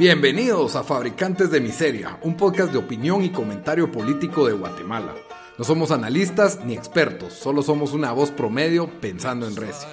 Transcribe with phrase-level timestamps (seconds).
[0.00, 5.14] Bienvenidos a Fabricantes de Miseria, un podcast de opinión y comentario político de Guatemala.
[5.58, 9.86] No somos analistas ni expertos, solo somos una voz promedio pensando en recio.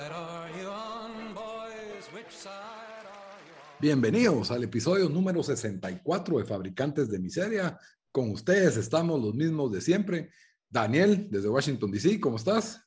[3.82, 7.78] Bienvenidos al episodio número 64 de Fabricantes de Miseria.
[8.10, 10.32] Con ustedes estamos los mismos de siempre.
[10.70, 12.87] Daniel, desde Washington, D.C., ¿cómo estás?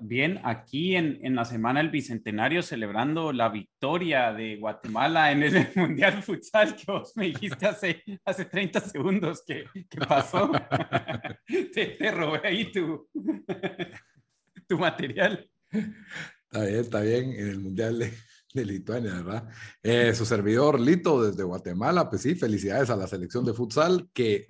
[0.00, 5.68] Bien, aquí en, en, la semana del Bicentenario celebrando la victoria de Guatemala en el
[5.74, 10.52] Mundial Futsal que vos me dijiste hace, hace 30 segundos que, que pasó.
[11.46, 13.08] te, te, robé ahí tu,
[14.68, 15.48] tu material.
[15.70, 18.12] Está bien, está bien, en el Mundial de,
[18.52, 19.48] de Lituania, ¿verdad?
[19.82, 24.46] Eh, su servidor Lito desde Guatemala, pues sí, felicidades a la selección de futsal que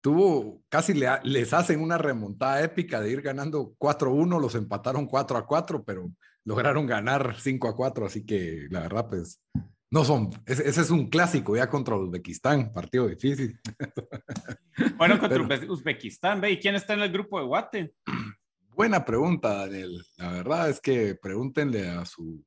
[0.00, 5.84] tuvo, casi le, les hacen una remontada épica de ir ganando 4-1, los empataron 4-4,
[5.86, 6.10] pero
[6.44, 9.42] lograron ganar 5-4, así que la verdad, pues,
[9.90, 13.58] no son, ese, ese, es un clásico ya contra Uzbekistán, partido difícil.
[14.98, 17.94] Bueno, contra pero, Uzbekistán, ve, ¿y quién está en el grupo de Guate?
[18.76, 20.04] Buena pregunta, Daniel.
[20.18, 22.44] La verdad es que pregúntenle a su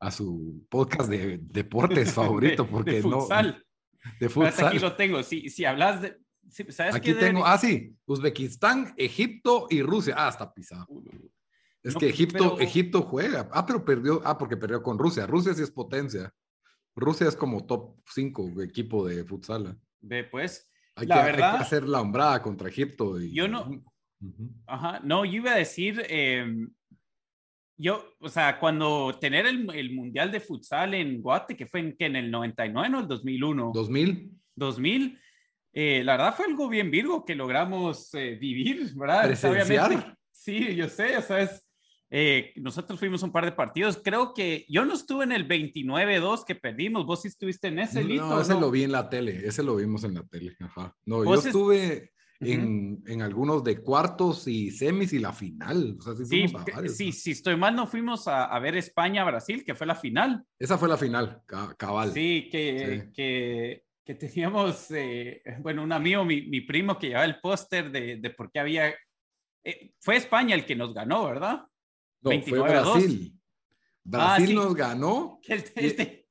[0.00, 3.64] a su podcast de deportes favorito, porque de, de futsal.
[4.02, 4.10] no.
[4.20, 4.68] De futsal.
[4.68, 5.22] Aquí lo tengo.
[5.22, 7.50] Si, si hablas de, ¿Sabes Aquí tengo, de...
[7.50, 10.14] ah, sí, Uzbekistán, Egipto y Rusia.
[10.16, 10.86] Ah, está pisado.
[11.82, 12.60] Es no, que Egipto, pero...
[12.60, 13.48] Egipto juega.
[13.52, 15.26] Ah, pero perdió, ah, porque perdió con Rusia.
[15.26, 16.32] Rusia sí es potencia.
[16.96, 19.78] Rusia es como top 5 equipo de futsal.
[20.00, 23.20] Ve, pues, hay, la que, verdad, hay que hacer la hombrada contra Egipto.
[23.20, 23.32] Y...
[23.34, 23.82] Yo no, uh
[24.20, 24.50] -huh.
[24.66, 26.46] ajá, no, yo iba a decir, eh,
[27.76, 31.96] yo, o sea, cuando tener el, el, Mundial de Futsal en Guate, que fue en,
[31.96, 33.72] que en el 99 o el 2001.
[33.74, 34.40] 2000.
[34.56, 35.20] 2000
[35.76, 39.24] eh, la verdad fue algo bien virgo que logramos eh, vivir, ¿verdad?
[39.24, 39.88] Presenciar.
[39.88, 41.66] Obviamente, sí, yo sé, o sea, es,
[42.10, 46.44] eh, nosotros fuimos un par de partidos, creo que yo no estuve en el 29-2
[46.44, 48.60] que perdimos, vos sí estuviste en ese, Lito, No, ese ¿no?
[48.60, 50.94] lo vi en la tele, ese lo vimos en la tele, ajá.
[51.04, 52.12] No, yo estuve...
[52.40, 53.12] En, uh -huh.
[53.12, 55.96] en, algunos de cuartos y semis y la final.
[55.98, 59.64] O sea, sí, sí, varios, sí, si estoy mal, no fuimos a, a ver España-Brasil,
[59.64, 60.44] que fue la final.
[60.58, 61.40] Esa fue la final,
[61.78, 62.12] cabal.
[62.12, 63.12] Sí, que, sí.
[63.14, 68.16] que que teníamos, eh, bueno, un amigo, mi, mi, primo, que llevaba el póster de,
[68.16, 68.94] de por qué había...
[69.64, 71.64] Eh, fue España el que nos ganó, ¿verdad?
[72.20, 73.40] No, 29 fue Brasil.
[74.04, 74.54] Brasil ah, sí.
[74.54, 76.23] nos ganó el, el, el,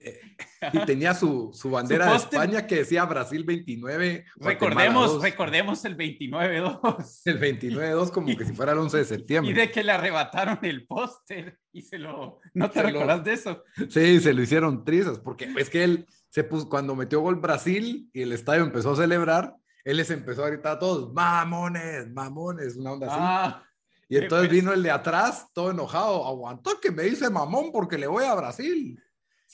[0.74, 4.25] y, tenía su, su bandera su de España que decía Brasil 29.
[4.38, 7.22] Recordemos, recordemos el 29-2.
[7.25, 9.52] El 29-2 como que si fuera el 11 de septiembre.
[9.52, 12.40] Y de que le arrebataron el póster y se lo...
[12.53, 13.63] ¿No te lo, de eso?
[13.90, 18.09] Sí, se lo hicieron trizas porque es que él se puso, cuando metió gol Brasil
[18.13, 22.75] y el estadio empezó a celebrar, él les empezó a gritar a todos, mamones, mamones,
[22.75, 23.18] una onda así.
[23.19, 23.63] Ah,
[24.09, 24.62] y entonces pues...
[24.62, 28.36] vino el de atrás, todo enojado, aguantó que me dice mamón porque le voy a
[28.36, 29.00] Brasil.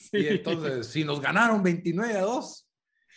[0.10, 0.18] Sí.
[0.18, 2.68] Y entonces, si nos ganaron 29 a 2.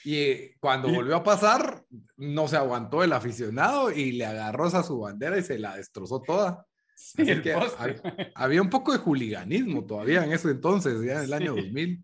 [0.05, 0.95] Y cuando y...
[0.95, 1.83] volvió a pasar,
[2.17, 6.21] no se aguantó el aficionado y le agarró esa su bandera y se la destrozó
[6.21, 6.65] toda.
[6.93, 11.23] Sí, Así que había, había un poco de juliganismo todavía en ese entonces, ya en
[11.23, 12.03] el año 2000.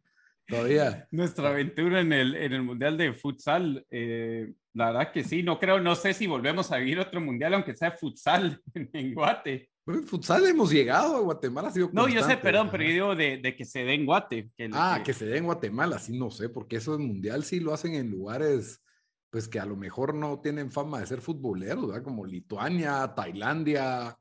[0.49, 1.07] Todavía.
[1.11, 5.59] Nuestra aventura en el, en el Mundial de Futsal, eh, la verdad que sí, no
[5.59, 9.68] creo, no sé si volvemos a vivir otro Mundial, aunque sea futsal en, en Guate.
[9.85, 13.15] Bueno, futsal hemos llegado a Guatemala, ha sido No, yo sé, perdón, pero yo digo
[13.15, 14.49] de, de, que se dé en Guate.
[14.55, 15.05] Que, ah, que...
[15.05, 17.95] que se dé en Guatemala, sí, no sé, porque eso es Mundial sí lo hacen
[17.95, 18.83] en lugares,
[19.29, 22.03] pues que a lo mejor no tienen fama de ser futboleros, ¿verdad?
[22.03, 24.17] Como Lituania, Tailandia.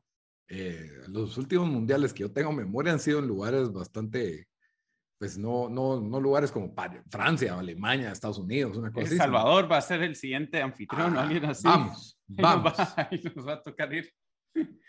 [0.50, 4.48] Eh, los últimos mundiales que yo tengo memoria han sido en lugares bastante
[5.18, 6.72] pues no, no, no lugares como
[7.10, 9.16] Francia, Alemania, Estados Unidos, una cosa El así.
[9.16, 11.66] Salvador va a ser el siguiente anfitrión, ah, alguien así.
[11.66, 12.78] Vamos, vamos.
[12.78, 14.08] Nos va, nos va a tocar ir.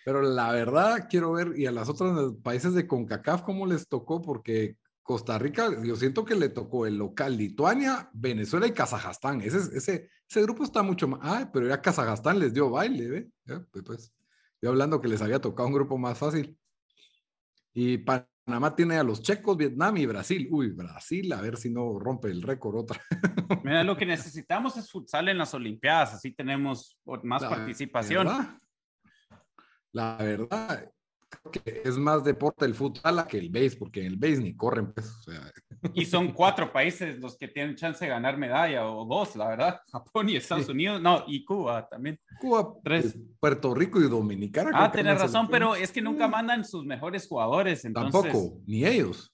[0.05, 4.21] Pero la verdad, quiero ver, y a las otras países de CONCACAF, ¿cómo les tocó?
[4.21, 9.41] Porque Costa Rica, yo siento que le tocó el local Lituania, Venezuela y Kazajstán.
[9.41, 11.19] Ese, ese, ese grupo está mucho más.
[11.23, 13.29] Ay, pero ya Kazajstán les dio baile.
[13.43, 14.13] Ya, pues, pues,
[14.61, 16.57] yo hablando que les había tocado un grupo más fácil.
[17.73, 20.47] Y Panamá tiene a los checos, Vietnam y Brasil.
[20.51, 23.01] Uy, Brasil, a ver si no rompe el récord otra.
[23.63, 28.27] Mira, lo que necesitamos es futsal en las Olimpiadas, así tenemos más la participación.
[28.27, 28.59] Verdad,
[29.91, 30.91] la verdad,
[31.51, 34.91] que es más deporte el fútbol que el base, porque en el base ni corren,
[34.93, 35.13] pues,
[35.93, 39.81] Y son cuatro países los que tienen chance de ganar medalla, o dos, la verdad.
[39.91, 42.19] Japón y Estados Unidos, no, y Cuba también.
[42.39, 43.15] Cuba, tres.
[43.15, 44.71] Eh, Puerto Rico y Dominicana.
[44.73, 48.21] Ah, tienes razón, pero es que nunca mandan sus mejores jugadores, entonces...
[48.21, 49.33] Tampoco, ni ellos.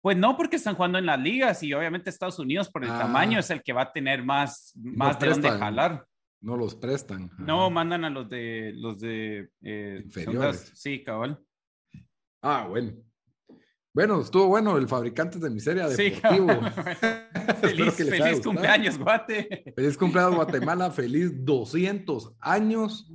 [0.00, 2.98] Pues no, porque están jugando en las ligas y obviamente Estados Unidos por el ah.
[2.98, 6.06] tamaño es el que va a tener más, más de dónde jalar.
[6.40, 7.30] No los prestan.
[7.38, 10.72] No, mandan a los de los de eh, inferiores.
[10.74, 11.42] sí, cabal.
[12.42, 12.92] Ah, bueno.
[13.92, 16.48] Bueno, estuvo bueno el fabricante de miseria deportivo.
[17.62, 19.72] feliz, feliz cumpleaños, Guate.
[19.74, 20.90] Feliz cumpleaños, Guatemala.
[20.90, 23.10] Feliz 200 años.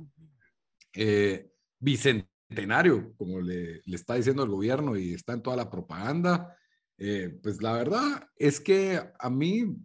[0.94, 1.48] Eh,
[1.78, 6.56] bicentenario, como le, le, está diciendo el gobierno y está en toda la propaganda.
[6.98, 9.76] Eh, pues la verdad es que a mí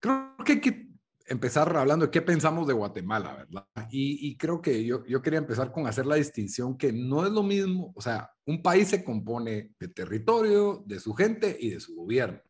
[0.00, 0.87] creo que hay que
[1.28, 3.66] empezar hablando de qué pensamos de Guatemala, ¿verdad?
[3.90, 7.42] Y, creo que yo, yo quería empezar con hacer la distinción que no es lo
[7.42, 11.94] mismo, o sea, un país se compone de territorio, de su gente y de su
[11.94, 12.40] gobierno.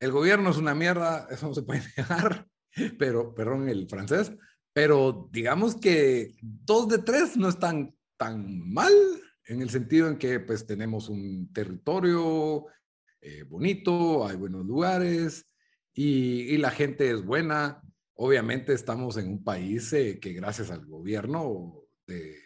[0.00, 2.48] El gobierno es una mierda, eso no se puede negar,
[2.98, 4.32] pero, perdón el francés,
[4.72, 8.92] pero digamos que dos de tres no están tan mal
[9.46, 12.66] en el sentido en que pues tenemos un territorio
[13.20, 15.46] eh, bonito, hay buenos lugares,
[15.94, 17.80] y, la gente es buena.
[18.14, 22.36] Obviamente estamos en un país eh, que gracias al gobierno de,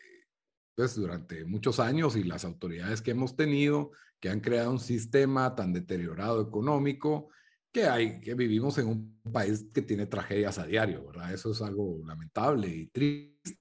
[0.74, 3.90] pues durante muchos años y las autoridades que hemos tenido,
[4.20, 7.30] que han creado un sistema tan deteriorado económico,
[7.72, 11.32] que hay, que vivimos en un país que tiene tragedias a diario, ¿verdad?
[11.32, 13.58] Eso es algo lamentable y triste,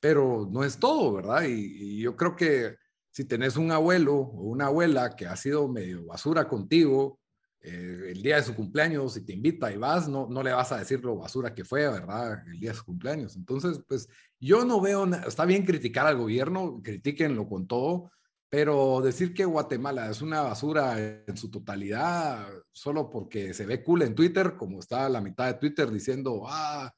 [0.00, 1.44] pero no es todo, ¿verdad?
[1.44, 2.76] Y, y yo creo que
[3.10, 7.19] si tenés un abuelo o una abuela que ha sido medio basura contigo,
[7.62, 10.72] eh, el día de su cumpleaños, si te invita y vas, no, no le vas
[10.72, 12.42] a decir lo basura que fue, ¿verdad?
[12.48, 13.36] El día de su cumpleaños.
[13.36, 14.08] Entonces, pues
[14.38, 18.10] yo no veo, está bien criticar al gobierno, critíquenlo con todo,
[18.48, 24.02] pero decir que Guatemala es una basura en su totalidad, solo porque se ve cool
[24.02, 26.92] en Twitter, como está la mitad de Twitter diciendo, ah,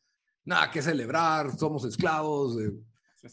[0.45, 2.57] nada que celebrar, somos esclavos,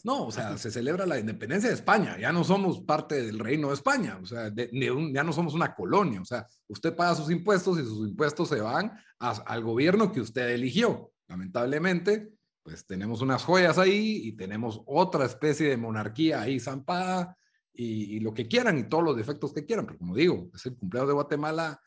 [0.04, 3.68] no, o sea, se celebra la independencia de España, ya no somos parte del reino
[3.68, 7.78] de España, o sea, ya no somos una colonia, o sea, usted paga sus impuestos
[7.78, 11.12] y sus impuestos se van al gobierno que usted eligió.
[11.26, 12.32] Lamentablemente,
[12.62, 17.36] pues tenemos unas joyas ahí y tenemos otra especie de monarquía ahí zampada
[17.72, 20.76] y, lo que quieran y todos los defectos que quieran, pero como digo, es el
[20.76, 21.80] cumpleaños de Guatemala,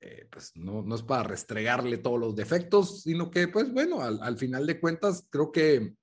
[0.00, 4.36] eh, pues no, no, es para restregarle todos los defectos, sino que, pues bueno, al
[4.36, 5.94] final de cuentas, creo que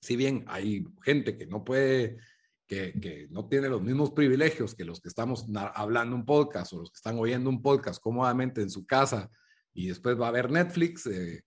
[0.00, 2.18] si bien hay gente que no puede,
[2.66, 6.90] que, no tiene los mismos privilegios que los que estamos hablando un podcast o los
[6.90, 9.30] que están oyendo un podcast cómodamente en su casa
[9.72, 11.44] y después va a ver Netflix, eh,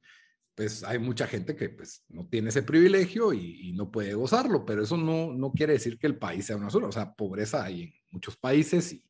[0.55, 4.83] pues hay mucha gente que pues no tiene ese privilegio y, no puede gozarlo, pero
[4.83, 7.83] eso no, no quiere decir que el país sea una sola, o sea, pobreza hay
[7.83, 9.03] en muchos países y,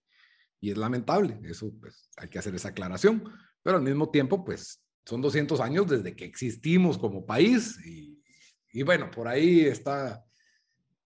[0.59, 3.23] y es lamentable, eso pues hay que hacer esa aclaración,
[3.63, 8.10] pero al mismo tiempo pues son 200 años desde que existimos como país y
[8.73, 10.23] y bueno, por ahí está,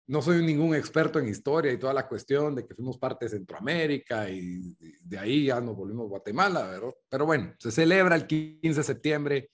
[0.07, 3.31] no soy ningún experto en historia y toda la cuestión de que fuimos parte de
[3.31, 6.93] Centroamérica y de ahí ya nos volvimos Guatemala, ¿verdad?
[7.09, 9.51] pero bueno, se celebra el 15 de septiembre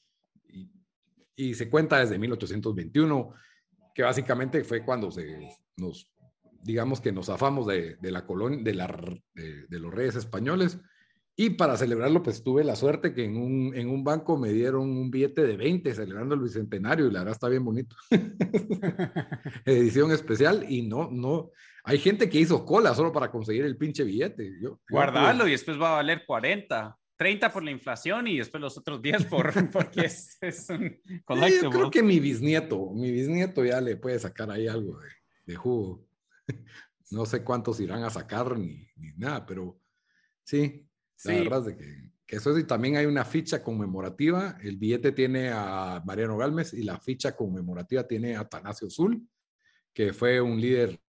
[1.35, 3.33] y, se cuenta desde 1821,
[3.95, 6.11] que básicamente fue cuando se nos,
[6.61, 10.79] digamos que nos zafamos de, la colonia, de los reyes españoles
[11.41, 14.89] y para celebrarlo, pues tuve la suerte que en un, en un banco me dieron
[14.89, 17.95] un billete de 20 celebrando el bicentenario y la verdad está bien bonito.
[19.65, 21.51] Edición especial y no, no,
[21.85, 24.51] hay gente que hizo cola solo para conseguir el pinche billete.
[24.61, 26.97] Yo, Guardalo y después va a valer 40.
[27.15, 30.99] 30 por la inflación y después los otros 10 por, porque es, es un
[31.61, 35.09] yo creo que mi bisnieto, mi bisnieto ya le puede sacar ahí algo de,
[35.45, 36.05] de jugo.
[37.11, 39.79] No sé cuántos irán a sacar ni, ni nada, pero
[40.43, 40.88] sí,
[41.23, 44.57] la verdad de que, que, eso es, y también hay una ficha conmemorativa.
[44.61, 49.27] El billete tiene a Mariano Galmes y la ficha conmemorativa tiene a Atanasio Zul,
[49.93, 50.99] que fue un líder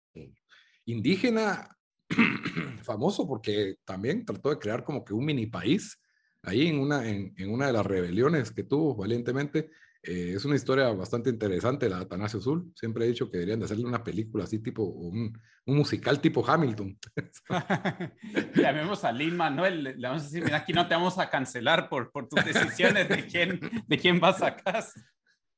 [0.87, 1.77] indígena
[2.83, 6.01] famoso porque también trató de crear como que un mini país
[6.43, 9.71] ahí en una, en, en una de las rebeliones que tuvo valientemente
[10.03, 12.73] eh, es una historia bastante interesante, la de Atanasio Azul.
[12.75, 16.49] Siempre he dicho que deberían de hacerle una película así, tipo un, un musical tipo
[16.49, 16.99] Hamilton.
[18.55, 21.89] Llamemos a Lin Manuel, le vamos a decir, mira, aquí no te vamos a cancelar
[21.89, 25.01] por, por tus decisiones de quién, de quién vas a casa.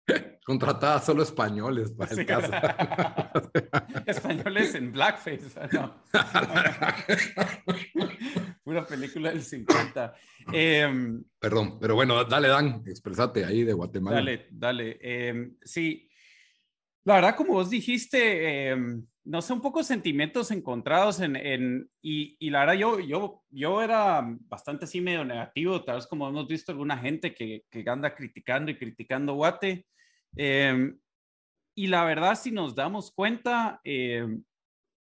[0.44, 2.52] Contratada solo españoles para el caso.
[4.06, 5.52] españoles en blackface.
[5.72, 5.94] No.
[8.64, 10.14] Una película del 50.
[10.52, 14.16] Em, Perdón, pero bueno, dale, Dan, expresate ahí de Guatemala.
[14.16, 14.98] Dale, dale.
[15.00, 16.08] Em, sí,
[17.04, 22.36] la verdad, como vos dijiste, em, no sé, un poco sentimientos encontrados en, en y,
[22.38, 26.46] y, la verdad yo, yo, yo era bastante así medio negativo, tal vez como hemos
[26.46, 29.86] visto alguna gente que, que anda criticando y criticando Guate.
[30.36, 30.94] Eh,
[31.74, 34.26] y la verdad, si nos damos cuenta, eh,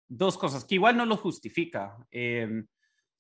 [0.08, 1.96] dos cosas, que igual no lo justifica.
[2.12, 2.64] Eh,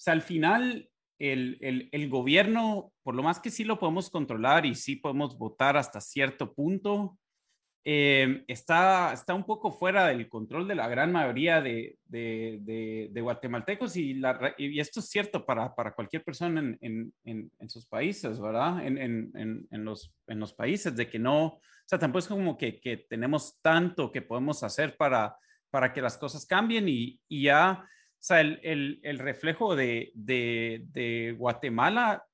[0.01, 0.89] sea, al final,
[1.19, 5.37] el, el, el, gobierno, por lo más que sí lo podemos controlar y sí podemos
[5.37, 7.17] votar hasta cierto punto,
[7.85, 12.59] eh, está, está un poco fuera del control de la gran mayoría de, de,
[13.11, 17.69] de, guatemaltecos y, la, y, esto es cierto para, para cualquier persona en, en, en,
[17.69, 18.85] sus países, ¿verdad?
[18.85, 19.31] En,
[19.85, 23.59] los, en los países, de que no, o sea, tampoco es como que, que tenemos
[23.61, 25.37] tanto que podemos hacer para,
[25.69, 27.85] para que las cosas cambien y, y ya,
[28.19, 32.25] o sea, el, el, el reflejo de, de Guatemala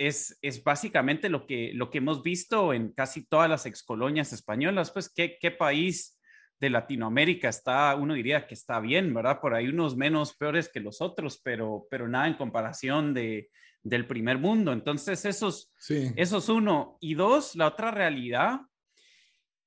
[0.00, 4.90] es, es, básicamente lo que, lo que hemos visto en casi todas las excolonias españolas.
[4.90, 6.18] Pues, ¿qué, ¿qué, país
[6.58, 9.40] de Latinoamérica está, uno diría que está bien, ¿verdad?
[9.40, 13.50] Por ahí unos menos peores que los otros, pero, pero nada en comparación de,
[13.82, 14.72] del primer mundo.
[14.72, 16.12] Entonces, esos, sí.
[16.16, 16.96] eso es uno.
[17.00, 18.60] Y dos, la otra realidad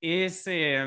[0.02, 0.84] es eh,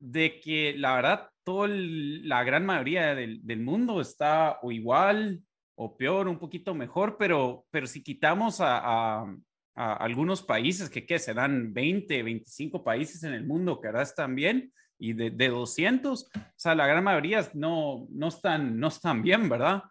[0.00, 5.40] de que la verdad, toda la gran mayoría del, del mundo está o igual
[5.76, 9.34] o peor, un poquito mejor, pero, pero si quitamos a, a,
[9.74, 11.18] a algunos países, que ¿qué?
[11.18, 16.24] serán 20, 25 países en el mundo que ahora están bien, y de, de 200,
[16.24, 19.84] o sea, la gran mayoría no, no, están, no están bien, ¿verdad?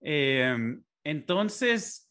[0.00, 0.56] Eh,
[1.02, 2.08] entonces,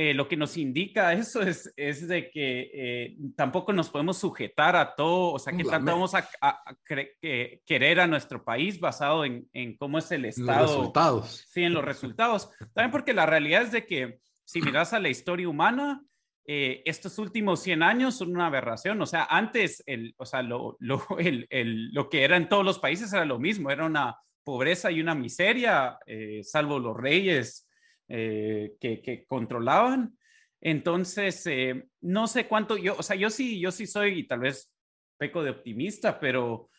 [0.00, 4.76] eh, lo que nos indica eso es, es de que eh, tampoco nos podemos sujetar
[4.76, 8.78] a todo, o sea, que tanto vamos a, a, a que, querer a nuestro país
[8.78, 10.62] basado en, en cómo es el Estado.
[10.62, 11.46] Los resultados.
[11.50, 12.48] Sí, en los resultados.
[12.74, 16.04] También porque la realidad es de que si miras a la historia humana,
[16.46, 19.02] eh, estos últimos 100 años son una aberración.
[19.02, 22.64] O sea, antes, el, o sea, lo, lo, el, el, lo que era en todos
[22.64, 25.98] los países era lo mismo, era una pobreza y una miseria,
[26.42, 27.67] salvo los reyes
[28.08, 30.18] eh, que, que, controlaban.
[30.60, 34.72] Entonces, eh, no sé cuánto, yo, o sea, yo sí, yo sí soy, tal vez
[35.16, 36.70] peco de optimista, pero,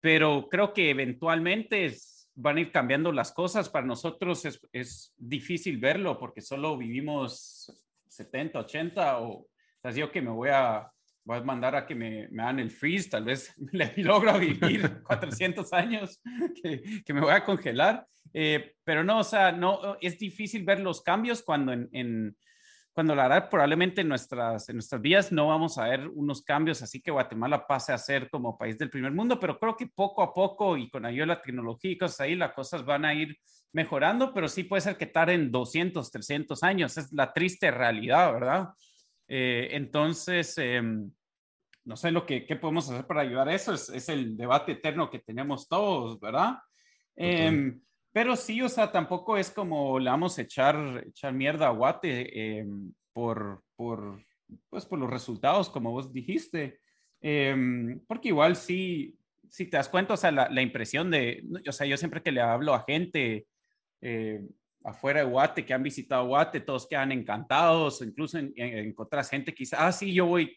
[0.00, 3.68] pero creo que eventualmente es, van a ir cambiando las cosas.
[3.68, 7.72] Para nosotros es, es, difícil verlo porque solo vivimos
[8.08, 9.48] 70, 80 o, o
[9.80, 10.91] sea, yo que me voy a,
[11.24, 15.02] voy a mandar a que me, me hagan el freeze, tal vez le logro vivir
[15.04, 16.20] 400 años,
[16.62, 18.06] que, que, me voy a congelar.
[18.34, 22.36] Eh, pero no, o sea, no, es difícil ver los cambios cuando en, en
[22.92, 26.82] cuando la verdad probablemente en nuestras, en nuestras vías no vamos a ver unos cambios
[26.82, 30.22] así que Guatemala pase a ser como país del primer mundo, pero creo que poco
[30.22, 33.14] a poco y con ayuda de la tecnología y cosas ahí, las cosas van a
[33.14, 33.38] ir
[33.72, 38.68] mejorando, pero sí puede ser que tarden 200, 300 años, es la triste realidad, ¿verdad?
[39.34, 43.88] Eh, entonces, eh, no sé lo que qué podemos hacer para ayudar a eso, es,
[43.88, 46.58] es el debate eterno que tenemos todos, ¿verdad?
[47.16, 47.46] Okay.
[47.46, 47.74] Eh,
[48.12, 52.58] pero sí, o sea, tampoco es como le vamos a echar, echar mierda a Guate
[52.58, 52.66] eh,
[53.14, 54.22] por, por,
[54.68, 56.78] pues, por los resultados, como vos dijiste.
[57.18, 59.16] Porque igual sí,
[59.48, 62.32] si te das cuenta, o sea, la, la, impresión de, o sea, yo siempre que
[62.32, 63.46] le hablo a gente
[64.02, 64.42] eh,
[64.84, 69.52] afuera de Guate que han visitado Guate, todos quedan encantados, incluso en, en, encontrás gente
[69.52, 70.56] que dice, ah, sí, yo voy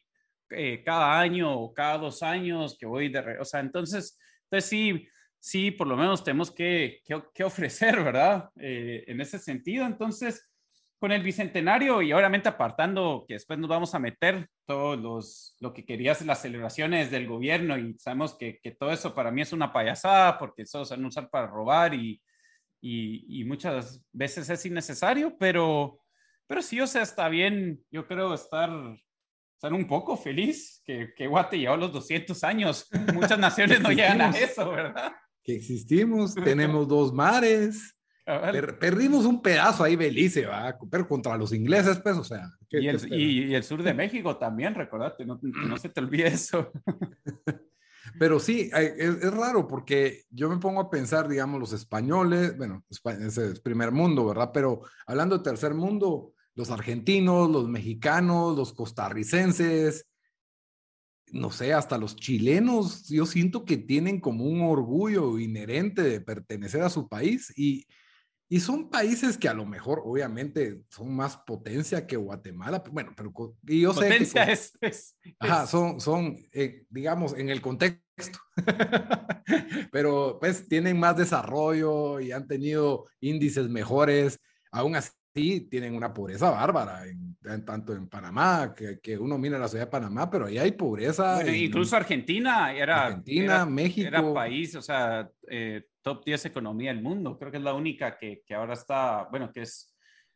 [0.49, 5.07] eh, cada año o cada dos años, que voy de, o sea, entonces, entonces sí
[5.45, 8.49] sí, por lo menos tenemos que, que, que ofrecer, ¿verdad?
[8.55, 9.85] Eh, en ese sentido.
[9.85, 10.49] Entonces,
[10.97, 15.71] con el bicentenario y obviamente apartando que después nos vamos a meter todos los, lo
[15.71, 19.53] que querías, las celebraciones del gobierno y sabemos que, que todo eso para mí es
[19.53, 22.19] una payasada porque eso se usar para robar y,
[22.81, 25.99] y, y, muchas veces es innecesario, pero,
[26.47, 28.69] pero sí, o sea, está bien, yo creo estar,
[29.55, 32.87] estar un poco feliz que, que Guate llevó los 200 años.
[33.13, 35.13] Muchas naciones no llegan a eso, ¿verdad?
[35.45, 41.53] que existimos, tenemos dos mares, per, perdimos un pedazo ahí Belice, va, pero contra los
[41.53, 42.49] ingleses, pues, o sea.
[42.67, 45.99] ¿qué, y, el, y, y, el, sur de México también, recordate, no, no se te
[45.99, 46.71] olvide eso.
[48.19, 52.83] pero sí, es, es, raro porque yo me pongo a pensar, digamos, los españoles, bueno,
[53.19, 54.51] ese es primer mundo, ¿verdad?
[54.53, 60.07] Pero hablando de tercer mundo, los argentinos, los mexicanos, los costarricenses,
[61.31, 66.81] no sé, hasta los chilenos, yo siento que tienen como un orgullo inherente de pertenecer
[66.81, 67.85] a su país y,
[68.47, 72.83] y son países que a lo mejor, obviamente, son más potencia que Guatemala.
[72.91, 73.31] Bueno, pero
[73.67, 78.39] y yo potencia sé que, es, es, Ajá, son, son eh, digamos, en el contexto.
[79.91, 84.39] pero pues tienen más desarrollo y han tenido índices mejores.
[84.71, 89.59] Aún así sí tienen una pobreza bárbara, en, tanto en Panamá, que, que, uno mira
[89.59, 91.45] la ciudad de Panamá, pero ahí hay pobreza.
[91.53, 93.07] incluso Argentina era.
[93.07, 94.07] Argentina, México.
[94.07, 97.35] Era país, o sea, eh, top 10 economía del mundo.
[97.39, 99.91] Creo que es la única que, que ahora está, bueno, que es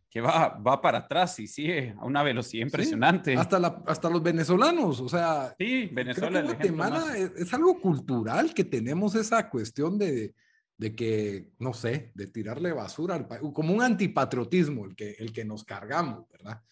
[0.09, 3.35] que va, va para atrás y sigue a una velocidad impresionante.
[3.35, 5.53] hasta, la, hasta los venezolanos, o sea.
[5.59, 6.41] Sí, Venezuela.
[6.41, 10.33] Guatemala es, algo cultural que tenemos esa cuestión de,
[10.75, 15.31] de que, no sé, de tirarle basura al país, como un antipatriotismo el que, el
[15.31, 16.63] que nos cargamos, ¿verdad?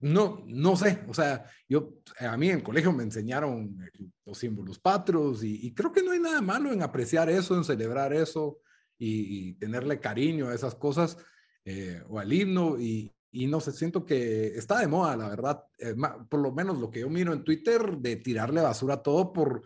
[0.00, 3.78] Eh, no, no sé, o sea, yo, a mí en el colegio me enseñaron
[4.24, 8.12] los símbolos patrios y, creo que no hay nada malo en apreciar eso, en celebrar
[8.12, 8.58] eso
[8.98, 11.16] y, tenerle cariño a esas cosas
[11.64, 15.64] eh, o al himno y, y, no sé, siento que está de moda, la verdad,
[15.78, 15.94] eh,
[16.28, 19.62] por lo menos lo que yo miro en Twitter, de tirarle basura a todo por,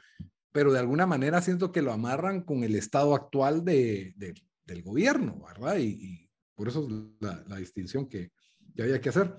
[0.52, 4.14] pero de alguna manera siento que lo amarran con el estado actual de,
[4.64, 5.78] del gobierno, ¿verdad?
[5.78, 8.32] Y, por eso es la, la distinción que,
[8.75, 9.34] que había que hacer.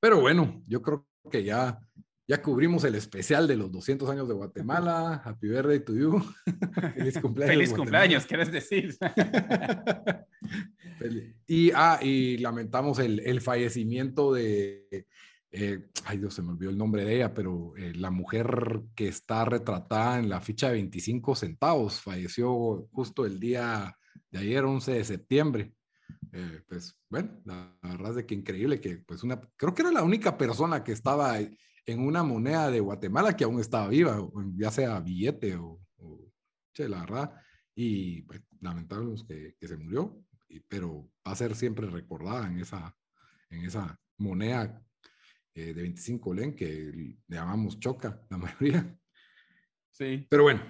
[0.00, 1.80] Pero bueno, yo creo que ya,
[2.26, 5.22] ya cubrimos el especial de los 200 años de Guatemala.
[5.24, 6.22] Happy birthday to you.
[6.94, 7.56] Feliz cumpleaños.
[7.56, 8.96] Feliz cumpleaños, ¿quieres decir?
[11.46, 15.06] y, ah, y lamentamos el, el fallecimiento de,
[15.50, 19.08] eh, ay Dios, se me olvidó el nombre de ella, pero eh, la mujer que
[19.08, 23.96] está retratada en la ficha de 25 centavos falleció justo el día
[24.30, 25.72] de ayer, 11 de septiembre.
[26.32, 30.02] Eh, pues bueno, la, verdad es que increíble que pues una, creo que era la
[30.02, 34.18] única persona que estaba en una moneda de Guatemala que aún estaba viva,
[34.56, 35.80] ya sea billete o,
[36.74, 37.34] che, la verdad,
[37.74, 40.22] y pues, lamentamos que, que, se murió,
[40.68, 42.94] pero va a ser siempre recordada en esa,
[43.50, 44.82] en esa moneda
[45.58, 46.92] eh, de 25 len que
[47.26, 48.96] le llamamos choca, la mayoría.
[49.90, 50.26] Sí.
[50.30, 50.60] Pero bueno,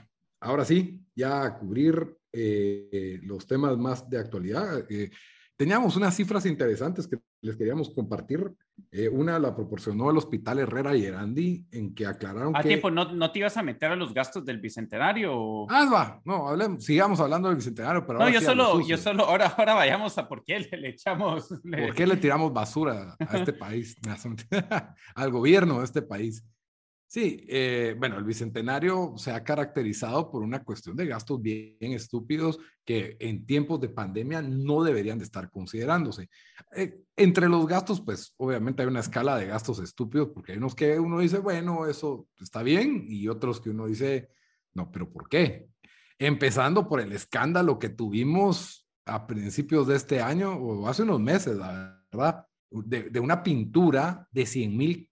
[0.40, 4.86] ahora sí, ya a cubrir eh, los temas más de actualidad.
[4.90, 5.10] Eh,
[5.58, 8.54] teníamos unas cifras interesantes que les queríamos compartir.
[8.92, 12.68] Eh, una la proporcionó el Hospital Herrera y Erandi, en que aclararon a que...
[12.68, 15.66] tiempo, ¿no, ¿no te ibas a meter a los gastos del Bicentenario?
[15.68, 18.20] Ah, va, no, hablemos, sigamos hablando del Bicentenario, pero...
[18.20, 21.48] No, yo solo, yo solo, ahora, ahora vayamos a por qué le, echamos...
[21.48, 23.96] ¿Por qué le tiramos basura a este país?
[25.16, 26.44] al gobierno de este país.
[27.10, 32.58] Sí, eh, bueno, el Bicentenario se ha caracterizado por una cuestión de gastos bien, estúpidos
[32.84, 36.28] que en tiempos de pandemia no deberían de estar considerándose.
[36.76, 40.74] Eh, entre los gastos, pues obviamente hay una escala de gastos estúpidos, porque hay unos
[40.74, 44.28] que uno dice, bueno, eso está bien, y otros que uno dice,
[44.74, 45.66] no, pero ¿por qué?
[46.18, 51.56] Empezando por el escándalo que tuvimos a principios de este año, o hace unos meses,
[51.56, 55.10] la verdad, de, de una pintura de 100 mil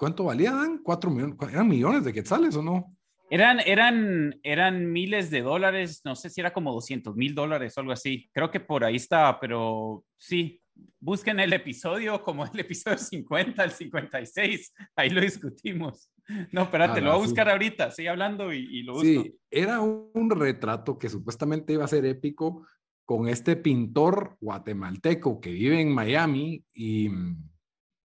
[0.00, 0.78] ¿Cuánto valían?
[0.78, 1.36] ¿Cuatro millones?
[1.52, 2.96] ¿Eran millones de quetzales o no?
[3.28, 7.80] Eran, eran, eran miles de dólares, no sé si era como 200 mil dólares o
[7.80, 8.30] algo así.
[8.32, 10.62] Creo que por ahí estaba, pero sí,
[10.98, 16.10] busquen el episodio como el episodio 50, el 56, ahí lo discutimos.
[16.50, 19.04] No, espérate, lo voy a buscar ahorita, sigue hablando y, lo busco.
[19.06, 22.66] Sí, era un retrato que supuestamente iba a ser épico
[23.04, 27.10] con este pintor guatemalteco que vive en Miami y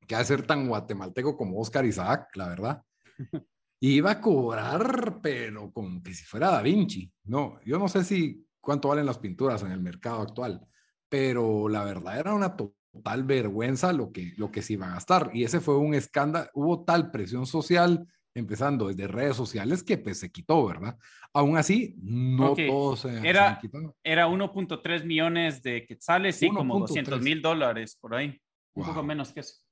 [0.05, 2.83] que ha de ser tan guatemalteco como Oscar Isaac, la verdad.
[3.77, 7.11] Y iba a cobrar, pero como que si fuera Da Vinci.
[7.25, 10.65] No, yo no sé si cuánto valen las pinturas en el mercado actual,
[11.09, 15.29] pero la verdad era una total vergüenza lo que, lo que se iba a gastar.
[15.33, 20.19] Y ese fue un escándalo, hubo tal presión social, empezando desde redes sociales, que pues
[20.19, 20.97] se quitó, ¿verdad?
[21.33, 23.59] Aún así, no todo se, era,
[24.03, 28.39] Era 1.3 millones de quetzales y como 200 mil dólares por ahí.
[28.73, 29.64] Un poco menos que eso.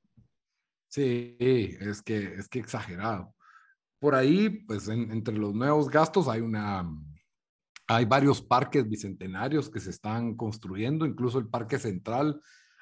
[0.93, 3.33] Sí, es que, es que exagerado.
[3.97, 6.87] Por ahí, pues entre los nuevos gastos hay una,
[7.87, 12.39] hay varios parques bicentenarios que se están construyendo, incluso el Parque Central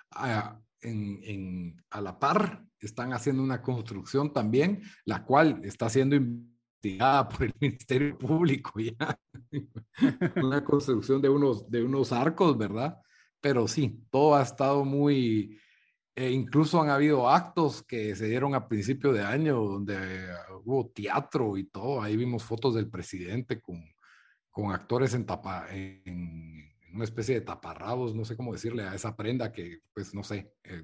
[0.10, 7.30] a, en, a la par están haciendo una construcción también, la cual está siendo investigada
[7.30, 9.18] por el Ministerio Público ya.
[10.44, 12.98] una construcción de unos, de unos arcos, ¿verdad?
[13.40, 15.62] Pero sí, todo ha estado muy,
[16.16, 20.28] e incluso han habido actos que se dieron a principio de año donde
[20.64, 22.02] hubo teatro y todo.
[22.02, 23.82] Ahí vimos fotos del presidente con,
[24.50, 29.16] con actores en, tapa, en, una especie de taparrabos, no sé cómo decirle a esa
[29.16, 30.84] prenda que, pues, no sé, eh,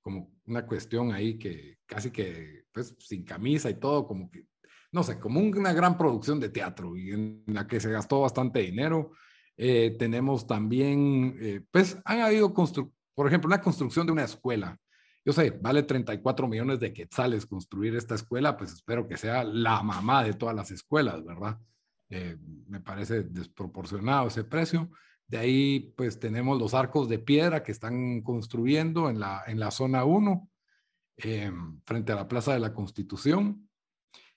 [0.00, 4.46] como una cuestión ahí que casi que, pues, sin camisa y todo, como que,
[4.92, 8.60] no sé, como una gran producción de teatro y en la que se gastó bastante
[8.60, 9.12] dinero.
[9.58, 14.78] Eh, tenemos también, eh, pues, han habido construcciones por ejemplo, una construcción de una escuela.
[15.24, 19.82] Yo sé, vale 34 millones de quetzales construir esta escuela, pues espero que sea la
[19.82, 21.58] mamá de todas las escuelas, ¿verdad?
[22.10, 24.90] Eh, me parece desproporcionado ese precio.
[25.26, 29.70] De ahí, pues tenemos los arcos de piedra que están construyendo en la, en la
[29.70, 30.50] zona 1,
[31.16, 33.66] em, frente a la Plaza de la Constitución.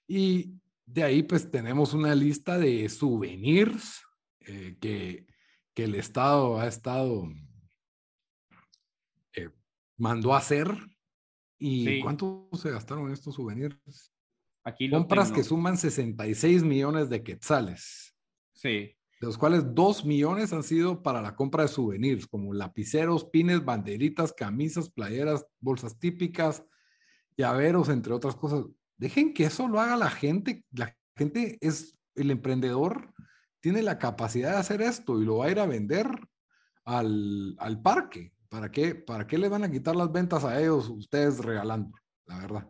[0.07, 4.03] Y de ahí, pues tenemos una lista de souvenirs
[4.39, 5.25] eh, que,
[5.73, 7.44] que, el Estado ha estado, eh,
[9.97, 10.67] mandó a hacer.
[11.57, 14.11] ¿Y cuánto se gastaron estos souvenirs?
[14.63, 18.15] Aquí Compras que suman 66 millones de quetzales.
[18.53, 23.25] Sí de los cuales dos millones han sido para la compra de souvenirs, como lapiceros,
[23.25, 26.63] pines, banderitas, camisas, playeras, bolsas típicas,
[27.37, 28.65] llaveros, entre otras cosas.
[28.97, 30.65] Dejen que eso lo haga la gente.
[30.71, 33.13] La gente es el emprendedor,
[33.61, 36.07] tiene la capacidad de hacer esto y lo va a ir a vender
[36.83, 38.33] al, al parque.
[38.49, 38.95] ¿Para qué?
[38.95, 41.97] ¿Para qué le van a quitar las ventas a ellos ustedes regalando?
[42.25, 42.69] La verdad,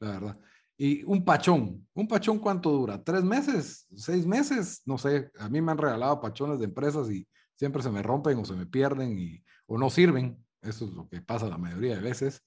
[0.00, 0.38] la verdad.
[0.76, 3.02] Y un pachón, ¿un pachón cuánto dura?
[3.02, 3.86] ¿Tres meses?
[3.94, 4.82] ¿Seis meses?
[4.84, 8.38] No sé, a mí me han regalado pachones de empresas y siempre se me rompen
[8.38, 10.44] o se me pierden y, o no sirven.
[10.60, 12.42] Eso es lo que pasa la mayoría de veces.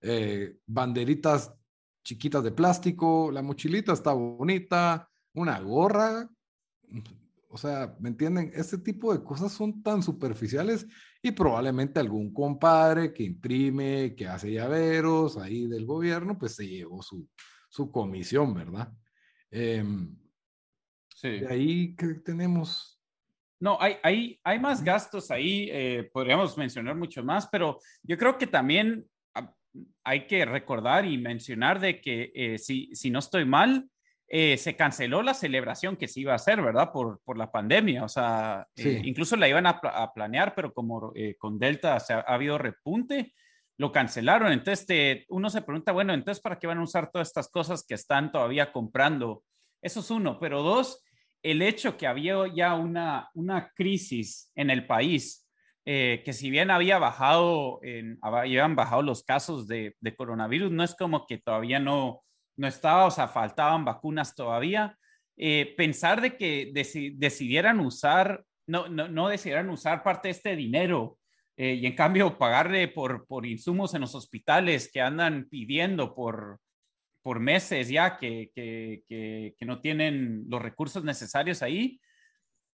[0.00, 1.52] Eh, banderitas
[2.04, 6.28] chiquitas de plástico, la mochilita está bonita, una gorra,
[7.50, 8.52] o sea, ¿me entienden?
[8.54, 10.86] Este tipo de cosas son tan superficiales
[11.20, 17.02] y probablemente algún compadre que imprime, que hace llaveros ahí del gobierno, pues se llevó
[17.02, 17.28] su,
[17.68, 18.92] su comisión, ¿verdad?
[19.50, 20.16] Em,
[21.14, 21.40] sí.
[21.40, 23.00] De ahí que tenemos.
[23.58, 28.38] No, hay, hay, hay más gastos ahí, eh, podríamos mencionar mucho más, pero yo creo
[28.38, 29.52] que también ah,
[30.04, 33.90] hay que recordar y mencionar de que eh, si, si no estoy mal,
[34.32, 36.92] eh, se canceló la celebración que se iba a hacer, ¿verdad?
[36.92, 38.04] Por, por la pandemia.
[38.04, 42.56] O sea, incluso la iban a, a planear, pero como con Delta se ha, habido
[42.56, 43.34] repunte,
[43.76, 44.52] lo cancelaron.
[44.52, 47.94] Entonces, uno se pregunta, bueno, entonces, ¿para qué van a usar todas estas cosas que
[47.94, 49.42] están todavía comprando?
[49.82, 50.38] Eso es uno.
[50.38, 51.02] Pero dos,
[51.42, 55.48] el hecho que había ya una, una crisis en el país,
[55.86, 60.94] eh, que si bien había bajado, en, habían bajado los casos de, coronavirus, no es
[60.94, 62.22] como que todavía no,
[62.60, 64.94] no estaba, o sea, faltaban vacunas todavía.
[65.38, 66.70] Eh, pensar de que
[67.16, 71.18] decidieran usar, no, no, no decidieran usar parte de este dinero
[71.56, 76.60] eh, y en cambio pagarle por, por insumos en los hospitales que andan pidiendo por,
[77.22, 81.98] por meses ya que, que, que, no tienen los recursos necesarios ahí.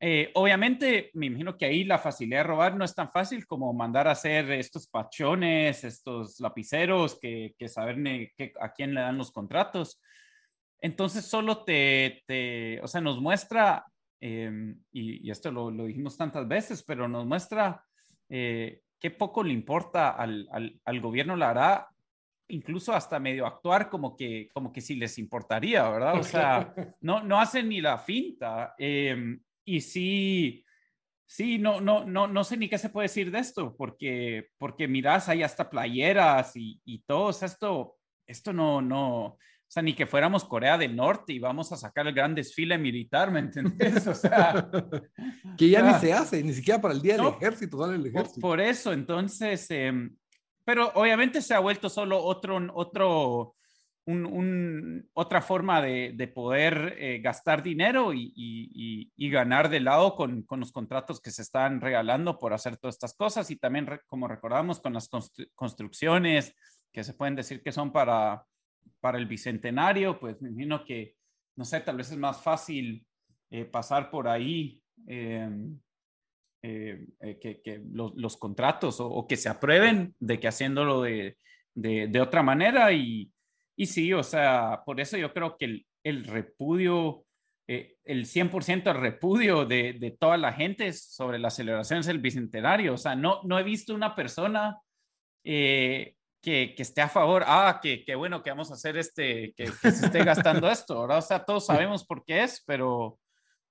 [0.04, 3.72] Eh, obviamente, me imagino que ahí la facilidad de robar no es tan fácil como
[3.72, 7.98] mandar a hacer estos pachones, estos lapiceros, que, que saber
[8.60, 10.02] a quién le dan los contratos.
[10.80, 13.86] Entonces, solo te, te o sea, nos muestra,
[14.20, 17.84] em, y, y, esto lo, lo dijimos tantas veces, pero nos muestra
[18.28, 20.50] eh, qué poco le importa al,
[20.84, 21.88] al, gobierno, la hará
[22.48, 26.20] incluso hasta medio actuar como que, como que si les importaría, ¿verdad?
[26.20, 28.74] O sea, no, no hacen ni la finta.
[28.80, 29.40] Em,
[29.76, 30.66] y sí,
[31.26, 34.88] sí, no, no, no, no sé ni qué se puede decir de esto, porque, porque
[34.88, 39.38] mirás, hay hasta playeras y, y todo esto, esto no, no,
[39.72, 42.78] o sea, ni que fuéramos Corea del Norte y vamos a sacar el gran desfile
[42.78, 44.06] militar, ¿me entendés?
[44.06, 44.70] O sea,
[45.58, 48.42] que ya ni se hace, ni siquiera para el día del ejército sale el ejército.
[48.42, 50.14] Por, eso, entonces, em,
[50.66, 53.56] pero obviamente se ha vuelto solo otro, otro,
[54.06, 60.16] un, otra forma de, de poder eh, gastar dinero y, y, y, ganar de lado
[60.16, 63.88] con, con, los contratos que se están regalando por hacer todas estas cosas y también,
[64.08, 65.10] como recordamos, con las
[65.56, 66.56] construcciones
[66.92, 68.44] que se pueden decir que son para
[69.02, 71.16] para el bicentenario, pues me imagino que,
[71.56, 73.06] no sé, tal vez es más fácil
[73.50, 75.78] eh, pasar por ahí em,
[76.62, 81.38] eh, eh, que, los, contratos o, que se aprueben de que haciéndolo de,
[81.74, 82.94] de, otra manera.
[82.94, 83.32] Y,
[83.82, 87.26] y, sí, o sea, por eso yo creo que el, el repudio,
[87.68, 92.94] el 100% el repudio de, de, toda la gente sobre las celebraciones del bicentenario.
[92.94, 94.80] O sea, no, no he visto una persona
[96.42, 100.24] que, esté a favor, ah, que, bueno que vamos a hacer este, que, se esté
[100.24, 101.20] gastando esto, ¿verdad?
[101.20, 103.20] O sea, todos sabemos por qué es, pero,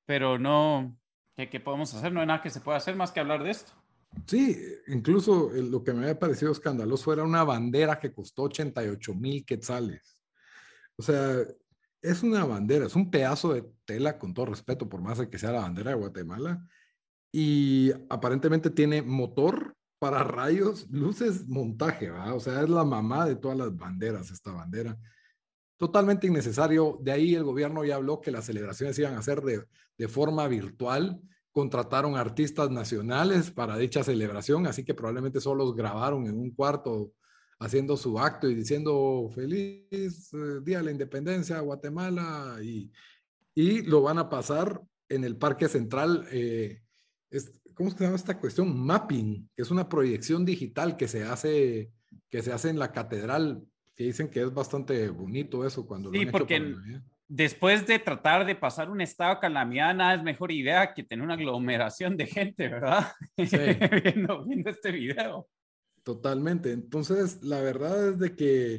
[0.07, 0.97] pero no,
[1.37, 2.13] ¿qué, podemos hacer?
[2.13, 3.73] No hay nada que se pueda hacer más que hablar de esto.
[4.27, 4.57] Sí,
[4.89, 10.19] incluso lo que me había parecido escandaloso era una bandera que costó 88 mil quetzales.
[10.97, 11.45] O sea,
[12.03, 15.39] es una bandera, es un pedazo de tela, con todo respeto, por más de que
[15.39, 16.67] sea la bandera de Guatemala,
[17.33, 22.35] y aparentemente tiene motor para rayos, luces, montaje, ¿verdad?
[22.35, 24.99] O sea, es la mamá de todas las banderas, esta bandera.
[25.77, 26.99] Totalmente innecesario.
[27.03, 29.65] De ahí el gobierno ya habló que las celebraciones iban a ser de,
[29.99, 31.21] de forma virtual.
[31.53, 37.13] Contrataron artistas nacionales para dicha celebración, así que probablemente solo los grabaron en un cuarto
[37.59, 42.91] haciendo su acto y diciendo feliz eh, Día de la Independencia, Guatemala, y,
[43.55, 46.27] y lo van a pasar en el Parque Central.
[46.31, 46.81] Eh,
[47.75, 48.79] ¿cómo se llama esta cuestión?
[48.79, 51.91] Mapping, que es una proyección digital que se hace,
[52.29, 53.63] que se hace en la catedral,
[53.95, 56.75] que dicen que es bastante bonito eso cuando sí, porque
[57.31, 61.35] después de tratar de pasar un estado calamidad, nada es mejor idea que tener una
[61.35, 63.13] aglomeración de gente, ¿verdad?
[63.37, 63.57] Sí.
[64.05, 65.49] viendo, viendo este video.
[66.03, 66.73] Totalmente.
[66.73, 68.75] Entonces, la verdad es de que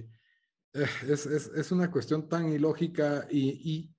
[0.74, 3.96] eh, es, es, es, una cuestión tan ilógica y, y,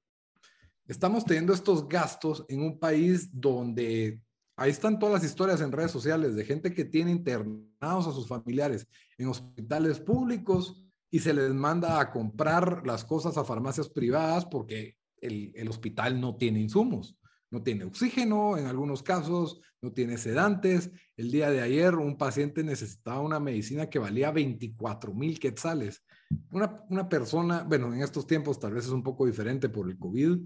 [0.87, 4.21] estamos teniendo estos gastos en un país donde
[4.57, 8.29] ahí están todas las historias en redes sociales de gente que tiene internados a sus
[8.29, 8.87] familiares
[9.17, 10.82] en hospitales públicos
[11.13, 16.21] y se les manda a comprar las cosas a farmacias privadas porque el, el hospital
[16.21, 17.17] no tiene insumos
[17.53, 20.91] no tiene oxígeno en algunos casos, no tiene sedantes.
[21.17, 26.03] El día de ayer un paciente necesitaba una medicina que valía 24 mil quetzales.
[26.51, 29.99] Una, una, persona, bueno, en estos tiempos tal vez es un poco diferente por el
[29.99, 30.39] COVID,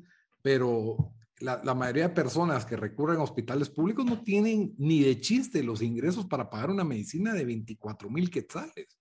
[0.43, 5.21] pero la, la, mayoría de personas que recurren a hospitales públicos no tienen ni de
[5.21, 8.99] chiste los ingresos para pagar una medicina de 24 mil quetzales.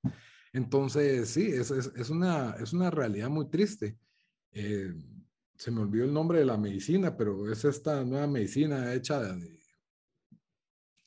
[0.55, 3.97] Entonces, sí, es, es, es, una, es una realidad muy triste.
[4.53, 4.89] Eh,
[5.53, 9.59] se me olvidó el nombre de la medicina, pero es esta nueva medicina hecha de,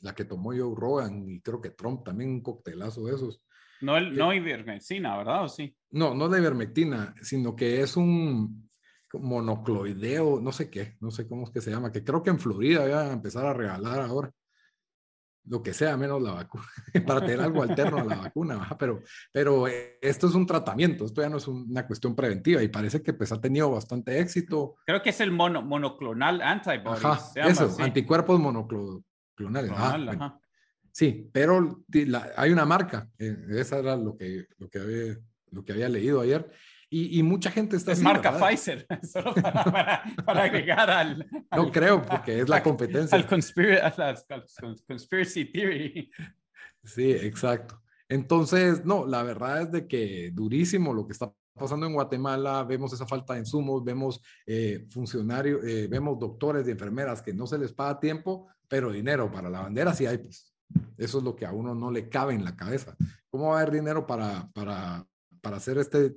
[0.01, 3.43] la que tomó Joe Rogan y creo que Trump también un coctelazo de esos.
[3.81, 5.45] No, el, no ivermectina, ¿verdad?
[5.45, 5.75] ¿O sí?
[5.93, 8.69] No, no la ivermectina, sino que es un
[9.15, 12.39] monocloideo, no sé qué, no sé cómo es que se llama, que creo que en
[12.39, 14.31] Florida voy a empezar a regalar ahora
[15.49, 16.65] lo que sea menos la vacuna,
[17.07, 21.29] para tener algo alterno a la vacuna, pero, pero esto es un tratamiento, esto ya
[21.29, 24.77] no es una cuestión preventiva y parece que pues ha tenido bastante éxito.
[24.87, 27.05] Creo que es el mono, monoclonal antibodies.
[27.05, 29.73] Ajá, eso, anticuerpos monoclonales.
[29.75, 30.39] Ah,
[30.93, 31.85] sí, pero
[32.37, 35.19] hay una marca, eh, esa era lo que, lo, que había,
[35.51, 36.51] lo que había leído ayer,
[36.90, 37.92] y, mucha gente está...
[37.92, 43.16] Es marca Pfizer, solo para, para, agregar al, No creo, porque es la competencia.
[43.16, 46.11] Al conspiracy theory.
[46.85, 47.83] Sí, exacto.
[48.09, 52.92] Entonces, no, la verdad es de que durísimo lo que está pasando en Guatemala, vemos
[52.92, 57.59] esa falta de insumos, vemos eh, funcionarios, eh, vemos doctores y enfermeras que no se
[57.59, 60.55] les paga tiempo, pero dinero para la bandera sí hay, pues.
[60.96, 62.96] Eso es lo que a uno no le cabe en la cabeza.
[63.31, 65.07] ¿Cómo va a haber dinero para, para,
[65.40, 66.14] para hacer este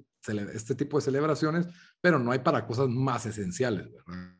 [0.54, 1.68] este tipo de celebraciones,
[2.00, 4.36] pero no hay para cosas más esenciales, ¿verdad?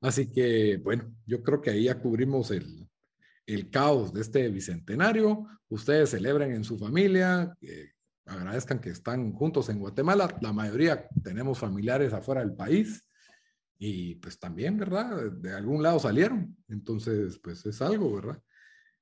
[0.00, 2.88] Así que, bueno, yo creo que ahí ya cubrimos el,
[3.46, 5.46] el caos de este bicentenario.
[5.68, 7.56] Ustedes celebren en su familia,
[8.26, 10.36] agradezcan que están juntos en Guatemala.
[10.40, 13.08] La mayoría tenemos familiares afuera del país
[13.78, 15.32] y pues también, ¿verdad?
[15.32, 16.56] De algún lado salieron.
[16.68, 18.42] Entonces, pues es algo, ¿verdad?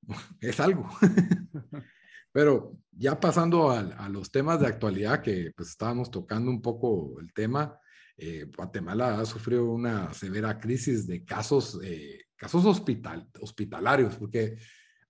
[0.40, 0.88] Es algo.
[2.32, 7.32] Pero ya pasando a, los temas de actualidad que pues estábamos tocando un poco el
[7.32, 7.78] tema,
[8.16, 14.58] eh, Guatemala ha sufrido una severa crisis de casos, eh, casos hospital, hospitalarios, porque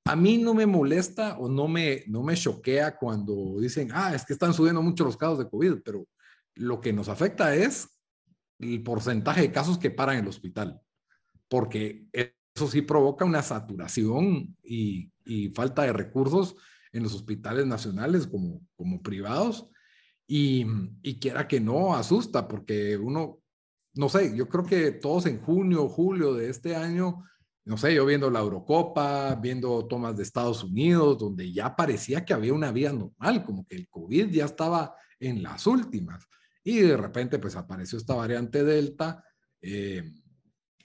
[0.05, 4.25] a mí no me molesta o no me, no me choquea cuando dicen, ah, es
[4.25, 6.07] que están subiendo mucho los casos de COVID, pero
[6.55, 7.89] lo que nos afecta es
[8.61, 10.81] el porcentaje de casos que paran en el hospital,
[11.49, 16.57] porque eso sí provoca una saturación y, y falta de recursos
[16.93, 19.69] en los hospitales nacionales como, como privados
[20.27, 20.65] y,
[21.03, 23.41] y quiera que no, asusta porque uno,
[23.95, 27.25] no sé, yo creo que todos en junio, julio de este año,
[27.65, 32.33] no sé, yo viendo la Eurocopa, viendo tomas de Estados Unidos, donde ya parecía que
[32.33, 36.27] había una vida normal, como que el COVID ya estaba en las últimas.
[36.65, 39.25] Y de repente pues apareció esta variante Delta.
[39.61, 40.11] Eh,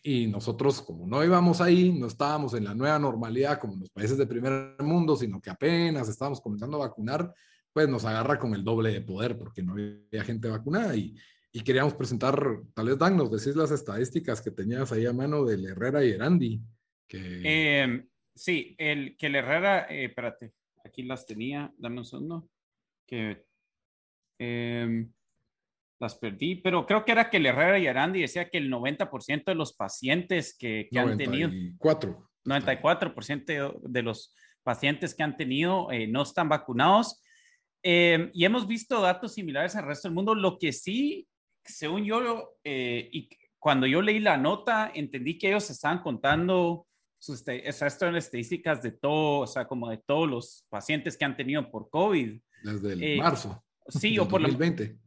[0.07, 3.89] y nosotros como no íbamos ahí, no estábamos en la nueva normalidad como en los
[3.89, 7.33] países de primer mundo, sino que apenas estábamos comenzando a vacunar,
[7.73, 11.15] pues nos agarra con el doble de poder porque no había gente vacunada y,
[11.51, 12.39] y queríamos presentar,
[12.75, 16.11] tal vez Dan, nos decís las estadísticas que tenías ahí a mano del Herrera y
[16.11, 16.61] Erandi.
[17.07, 17.41] Que...
[17.43, 22.47] Eh, sí, el que el Herrera, eh, espérate, aquí las tenía, dame un segundo,
[23.07, 23.43] que...
[24.37, 25.07] Eh,
[25.99, 29.45] las perdí, pero creo que era que el Herrera y Arandi decía que el 90%
[29.45, 31.49] de los pacientes que, que han tenido...
[32.45, 37.21] 94% de los pacientes que han tenido eh, no están vacunados.
[37.81, 40.35] Eh, y hemos visto datos similares al resto del mundo.
[40.35, 41.27] Lo que sí,
[41.63, 43.29] según yo, eh, y
[43.59, 48.91] cuando yo leí la nota, entendí que ellos estaban contando sus esto en estadísticas de
[48.91, 52.39] todo, o sea, como de todos los pacientes que han tenido por COVID.
[52.63, 53.63] Desde el marzo.
[53.87, 54.97] Sí, o por 2020.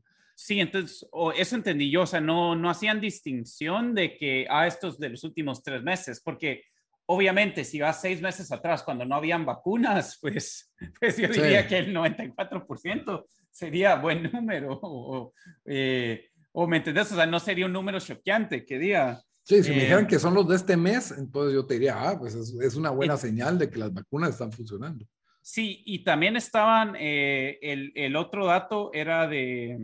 [0.41, 4.61] Sí, entonces, o eso entendí yo, o sea, no, no hacían distinción de que, a
[4.61, 6.63] ah, estos de los últimos tres meses, porque
[7.07, 11.79] obviamente si vas seis meses atrás cuando no habían vacunas, pues, pues yo diría que
[11.79, 15.33] el 94% sería buen número, o,
[15.65, 19.21] eh, o, me entendés, o sea, no sería un número choqueante, que diga.
[19.43, 22.17] Sí, si me dijeran que son los de este mes, entonces yo te diría, ah,
[22.17, 25.05] pues es, una buena señal de que las vacunas están funcionando.
[25.43, 27.59] Sí, y también estaban, eh,
[27.97, 29.77] el, otro dato era de,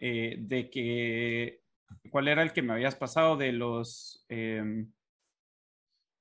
[0.00, 1.62] eh, de que,
[2.10, 4.24] ¿cuál era el que me habías pasado de los...
[4.28, 4.92] Em,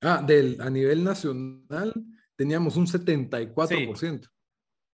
[0.01, 1.93] ah, del, a nivel nacional
[2.35, 4.29] teníamos un 74%.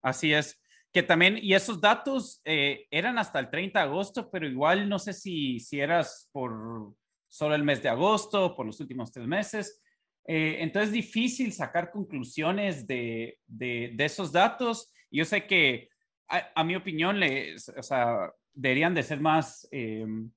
[0.02, 0.60] así es
[0.96, 4.98] que también, y esos datos eh, eran hasta el 30 de agosto, pero igual no
[4.98, 6.96] sé si, si eras por
[7.28, 9.82] solo el mes de agosto, por los últimos tres meses.
[10.26, 14.90] Eh, entonces es difícil sacar conclusiones de, de, esos datos.
[15.12, 15.90] Yo sé que,
[16.30, 20.32] a, mi opinión, le, o sea, deberían de ser más, em,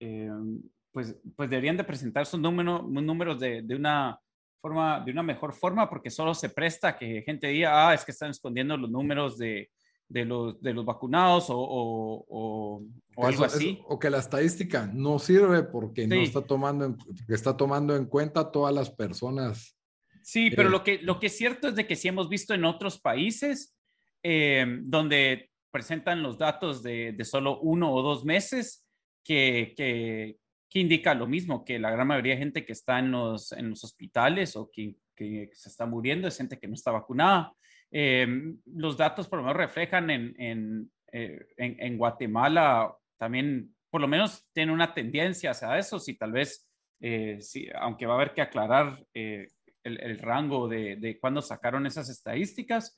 [0.00, 0.60] em,
[0.92, 4.18] pues, pues deberían de presentar sus números, números de, de, una
[4.60, 8.10] forma, de una mejor forma, porque solo se presta que gente diga, ah, es que
[8.10, 9.70] están escondiendo los números de,
[10.08, 12.82] de, los, de los vacunados o, o,
[13.16, 13.78] o, algo así.
[13.86, 16.96] o que la estadística no sirve porque no está tomando, en,
[17.28, 19.76] está tomando en cuenta todas las personas.
[20.22, 22.54] Sí, pero eh, lo, que, lo que es cierto es de que sí hemos visto
[22.54, 23.76] en otros países
[24.22, 28.86] eh, donde presentan los datos de, de, solo uno o dos meses
[29.24, 33.10] que, que, que indica lo mismo, que la gran mayoría de gente que está en
[33.10, 36.90] los, en los hospitales o que, que, se está muriendo es gente que no está
[36.90, 37.52] vacunada.
[37.90, 44.08] Em, los datos por lo menos reflejan en, en, eh, en, Guatemala también, por lo
[44.08, 46.68] menos tiene una tendencia hacia eso, si tal vez,
[47.00, 49.48] eh, si, aunque va a haber que aclarar eh,
[49.82, 52.96] el, el, rango de, de cuándo sacaron esas estadísticas,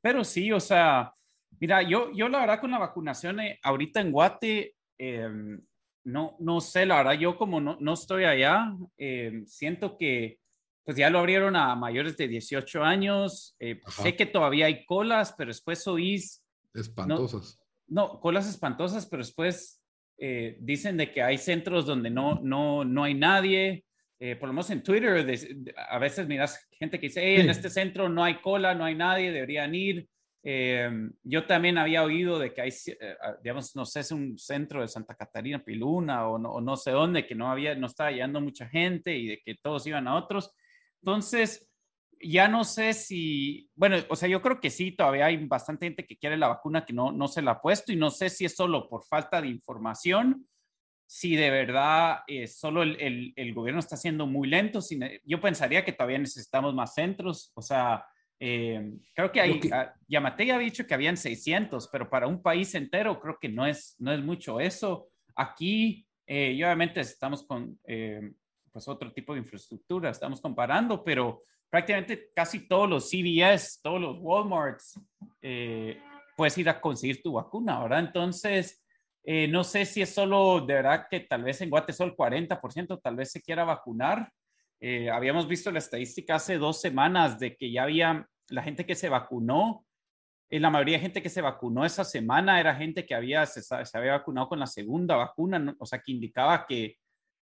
[0.00, 1.14] pero sí, o sea,
[1.60, 5.60] mira, yo, yo la verdad con la vacunación ahorita en Guate, em,
[6.04, 10.38] no, no sé, la verdad, yo como no, no estoy allá, eh, siento que
[10.84, 13.54] pues ya lo abrieron a mayores de 18 años.
[13.60, 16.44] Eh, sé que todavía hay colas, pero después oís...
[16.74, 17.60] Espantosas.
[17.86, 19.80] No, colas espantosas, pero después
[20.18, 23.84] eh, dicen de que hay centros donde no, no, no hay nadie.
[24.40, 25.24] por lo menos en Twitter,
[25.88, 29.30] a veces miras gente que dice, en este centro no hay cola, no hay nadie,
[29.30, 30.08] deberían ir.
[30.44, 34.36] Em, yo también había oído de que hay, eh, ah, digamos, no sé, es un
[34.36, 38.10] centro de Santa Catarina, Piluna o no, no, sé dónde, que no había, no estaba
[38.10, 40.52] llegando mucha gente y de que todos iban a otros.
[41.00, 41.68] Entonces,
[42.20, 46.06] ya no sé si, bueno, o sea, yo creo que sí, todavía hay bastante gente
[46.06, 48.44] que quiere la vacuna que no, no se la ha puesto y no sé si
[48.44, 50.48] es solo por falta de información,
[51.06, 54.80] si de verdad eh, solo el, el, el, gobierno está siendo muy lento.
[55.24, 58.06] yo pensaría que todavía necesitamos más centros, o sea,
[58.44, 62.42] eh, creo que hay, ah, Yamate ya ha dicho que habían 600, pero para un
[62.42, 65.06] país entero creo que no es, no es mucho eso.
[65.36, 68.32] Aquí, eh, y obviamente estamos con eh,
[68.72, 74.18] pues otro tipo de infraestructura, estamos comparando, pero prácticamente casi todos los CVS, todos los
[74.18, 75.00] Walmarts,
[76.36, 78.00] puedes ir a conseguir tu vacuna, ¿verdad?
[78.00, 78.82] Entonces,
[79.50, 83.00] no sé si es solo, de verdad que tal vez en Guate solo el 40%,
[83.00, 84.32] tal vez se quiera vacunar.
[85.12, 89.08] habíamos visto la estadística hace dos semanas de que ya había la gente que se
[89.08, 89.86] vacunó,
[90.50, 93.62] eh, la mayoría de gente que se vacunó esa semana era gente que había, se,
[93.94, 96.98] había vacunado con la segunda vacuna, o sea, que indicaba que,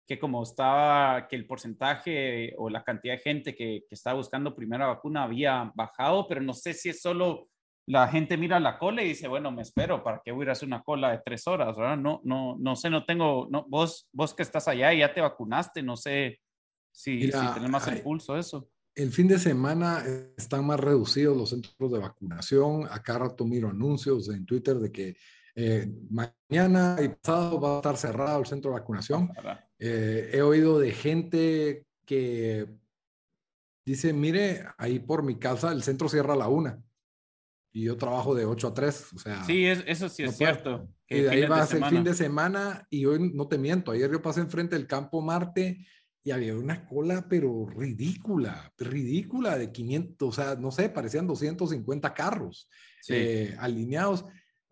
[0.07, 4.55] que como estaba, que el porcentaje o la cantidad de gente que, que estaba buscando
[4.55, 7.49] primera vacuna había bajado, pero no sé si es solo
[7.87, 10.67] la gente mira la cola y dice, bueno, me espero, ¿para qué voy a hacer
[10.67, 11.75] una cola de tres horas?
[11.75, 11.97] ¿verdad?
[11.97, 15.21] No, no, no sé, no tengo, no, vos, vos que estás allá y ya te
[15.21, 16.39] vacunaste, no sé
[16.91, 18.69] si, si tenés más impulso eso
[18.99, 20.03] el fin de semana
[20.37, 22.85] están más reducidos los centros de vacunación.
[22.91, 25.15] Acá rato miro anuncios en Twitter de que
[25.55, 29.31] eh, mañana y pasado va a estar cerrado el centro de vacunación.
[29.79, 32.67] Eh, he oído de gente que
[33.85, 36.83] dice, mire, ahí por mi casa el centro cierra a la una
[37.71, 39.13] y yo trabajo de 8 a 3.
[39.13, 40.89] O sea, sí, eso sí es cierto.
[41.07, 44.11] Y de ahí va a ser fin de semana y hoy no te miento, ayer
[44.11, 45.85] yo pasé enfrente del campo Marte
[46.29, 52.13] y había una cola, pero ridícula, ridícula de 500, o sea, no sé, parecían 250
[52.13, 52.69] carros
[53.07, 54.25] eh, alineados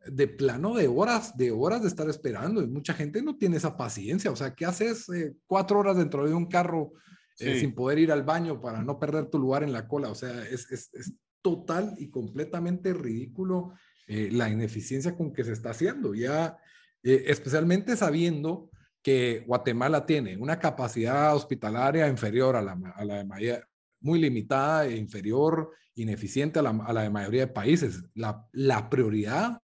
[0.06, 2.62] de plano de horas, de horas de estar esperando.
[2.62, 4.30] Y mucha gente no tiene esa paciencia.
[4.30, 6.94] O sea, ¿qué haces eh, cuatro horas dentro de un carro
[7.40, 10.12] eh, sin poder ir al baño para no perder tu lugar en la cola?
[10.12, 13.74] O sea, es, es, es total y completamente ridículo
[14.06, 16.14] la ineficiencia con que se está haciendo.
[16.14, 16.56] Ya,
[17.02, 18.70] especialmente sabiendo
[19.02, 23.64] que Guatemala tiene una capacidad hospitalaria inferior a la, a la de mayoría,
[24.02, 28.04] muy limitada e inferior, ineficiente a la, a la de mayoría de países.
[28.14, 29.62] La, la, prioridad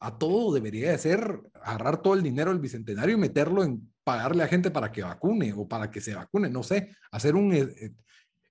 [0.00, 4.42] a todo debería de ser agarrar todo el dinero del bicentenario y meterlo en pagarle
[4.42, 7.68] a gente para que vacune o para que se vacune, no sé, hacer un, eh,
[7.80, 7.90] eh,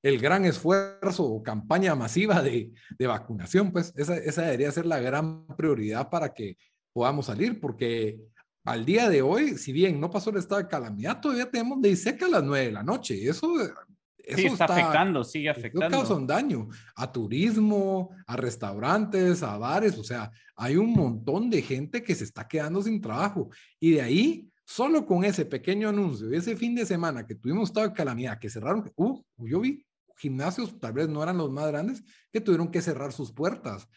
[0.03, 4.99] el gran esfuerzo o campaña masiva de, de vacunación, pues esa, esa debería ser la
[4.99, 6.57] gran prioridad para que
[6.93, 8.20] podamos salir, porque
[8.68, 11.95] al día de hoy, si bien no pasó el estado de calamidad, todavía tenemos ley
[11.95, 13.26] seca a las 9 de la noche.
[13.26, 15.97] Eso, eso sí, está, afectando, sigue afectando.
[15.97, 19.97] Causa un daño a turismo, a restaurantes, a bares.
[19.97, 23.49] O sea, hay un montón de gente que se está quedando sin trabajo.
[23.80, 27.88] Y de ahí, solo con ese pequeño anuncio, ese fin de semana que tuvimos estado
[27.88, 29.86] de calamidad, que cerraron, uh, yo vi
[30.18, 32.03] gimnasios, tal vez no eran los más grandes,
[32.34, 33.88] que tuvieron que cerrar sus puertas.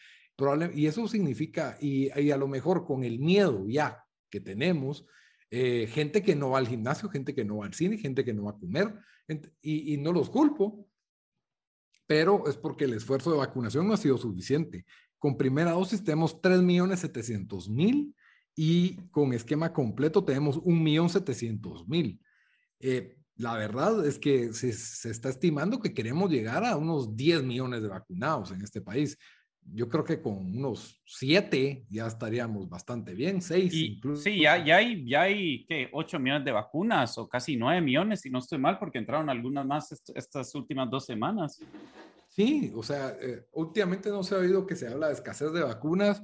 [0.73, 4.01] y eso significa, y, y a lo mejor con el miedo ya
[4.31, 5.05] que tenemos,
[5.51, 8.33] eh, gente que no va al gimnasio, gente que no va al cine, gente que
[8.33, 8.95] no va a comer,
[9.61, 10.87] y, no los culpo,
[12.07, 14.85] pero es porque el esfuerzo de vacunación no ha sido suficiente.
[15.19, 18.13] Con primera dosis tenemos 3.700.000
[18.55, 22.19] y con esquema completo tenemos 1.700.000.
[22.79, 27.43] Eh, la verdad es que se, se, está estimando que queremos llegar a unos 10
[27.43, 29.17] millones de vacunados en este país
[29.73, 34.23] yo creo que con unos siete ya estaríamos bastante bien, seis incluso.
[34.23, 35.89] Sí, ya, ya hay, ya hay ¿qué?
[35.91, 39.65] 8 millones de vacunas o casi nueve millones, si no estoy mal, porque entraron algunas
[39.65, 41.59] más estas últimas dos semanas.
[42.29, 45.63] Sí, o sea, eh, últimamente no se ha oído que se habla de escasez de
[45.63, 46.23] vacunas,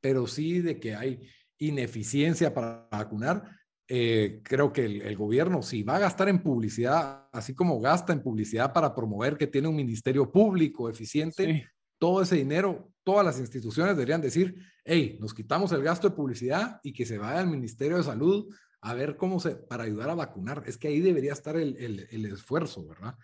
[0.00, 1.20] pero sí de que hay
[1.58, 3.42] ineficiencia para vacunar.
[3.88, 8.12] Eh, creo que el, el, gobierno, si va a gastar en publicidad, así como gasta
[8.12, 11.68] en publicidad para promover que tiene un ministerio público eficiente,
[11.98, 16.80] todo ese dinero, todas las instituciones deberían decir, hey, nos quitamos el gasto de publicidad
[16.82, 20.14] y que se vaya al Ministerio de Salud a ver cómo se, para ayudar a
[20.14, 20.62] vacunar.
[20.66, 23.16] Es que ahí debería estar el, el, esfuerzo, ¿verdad?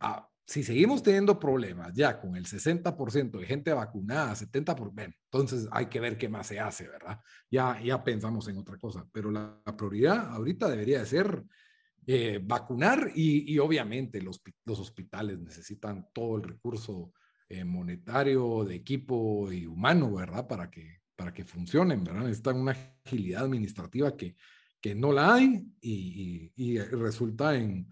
[0.00, 5.68] Ah, si seguimos teniendo problemas ya con el 60% de gente vacunada, 70%, bueno, entonces
[5.72, 7.20] hay que ver qué más se hace, ¿verdad?
[7.50, 11.42] Ya, ya pensamos en otra cosa, pero la, prioridad ahorita debería de ser
[12.06, 17.12] eh, vacunar y, y obviamente los, los hospitales necesitan todo el recurso
[17.48, 20.46] eh, monetario, de equipo y humano, ¿verdad?
[20.48, 22.22] Para que, para que funcionen, ¿verdad?
[22.22, 24.36] Necesitan una agilidad administrativa que,
[24.80, 27.88] que no la hay y, y, resulta en,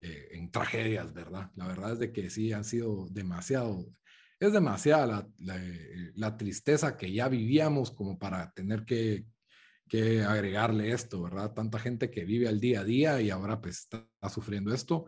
[0.00, 1.50] eh, en tragedias, ¿verdad?
[1.56, 3.86] La verdad es de que sí han sido demasiado,
[4.38, 5.60] es demasiada la, la,
[6.14, 9.24] la tristeza que ya vivíamos como para tener que,
[9.88, 11.52] que agregarle esto, ¿verdad?
[11.52, 15.06] Tanta gente que vive al día a día y ahora pues está sufriendo esto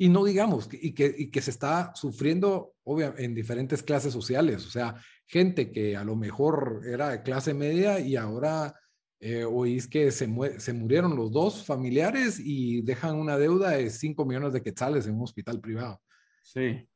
[0.00, 4.70] y no digamos, y que, y que se está sufriendo en diferentes clases sociales, o
[4.70, 4.94] sea,
[5.26, 8.74] gente que a lo mejor era de clase media y ahora
[9.18, 10.28] eh, oís que se,
[10.60, 15.16] se murieron los dos familiares y dejan una deuda de 5 millones de quetzales en
[15.16, 16.00] un hospital privado.
[16.42, 16.60] Sí.
[16.60, 16.88] Eh,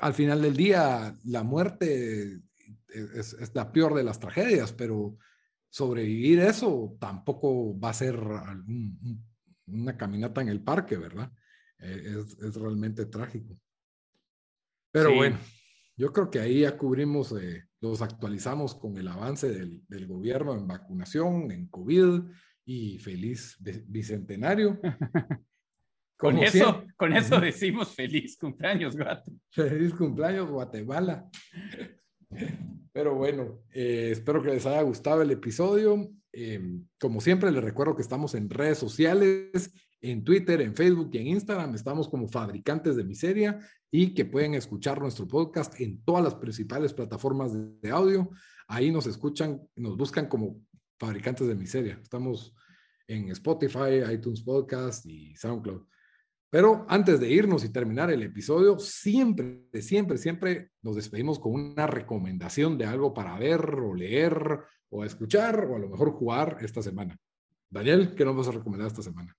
[0.00, 2.38] al final del día, la muerte
[2.88, 5.16] es, es, la peor de las tragedias, pero
[5.70, 8.18] sobrevivir eso tampoco va a ser
[9.66, 11.32] una caminata en el parque, ¿verdad?
[11.82, 13.58] Eh, es, realmente trágico.
[14.92, 15.38] Pero bueno,
[15.96, 20.54] yo creo que ahí ya cubrimos, eh, los actualizamos con el avance del, del, gobierno
[20.54, 22.22] en vacunación, en COVID
[22.66, 23.56] y feliz
[23.86, 24.80] bicentenario.
[26.18, 29.32] con, eso, con eso decimos feliz cumpleaños, Guate.
[29.50, 31.30] Feliz cumpleaños, Guatemala.
[32.92, 36.10] Pero bueno, eh, espero que les haya gustado el episodio.
[36.98, 41.26] como siempre, les recuerdo que estamos en redes sociales en Twitter, en Facebook y en
[41.28, 41.74] Instagram.
[41.74, 43.58] Estamos como Fabricantes de Miseria
[43.90, 48.30] y que pueden escuchar nuestro podcast en todas las principales plataformas de, audio.
[48.68, 50.60] Ahí nos escuchan, nos buscan como
[50.98, 51.98] Fabricantes de Miseria.
[52.02, 52.54] Estamos
[53.06, 55.82] en Spotify, iTunes Podcast y SoundCloud.
[56.50, 61.86] Pero antes de irnos y terminar el episodio, siempre, siempre, siempre nos despedimos con una
[61.86, 66.82] recomendación de algo para ver o leer o escuchar o a lo mejor jugar esta
[66.82, 67.16] semana.
[67.68, 69.36] Daniel, ¿qué nos vas a recomendar esta semana?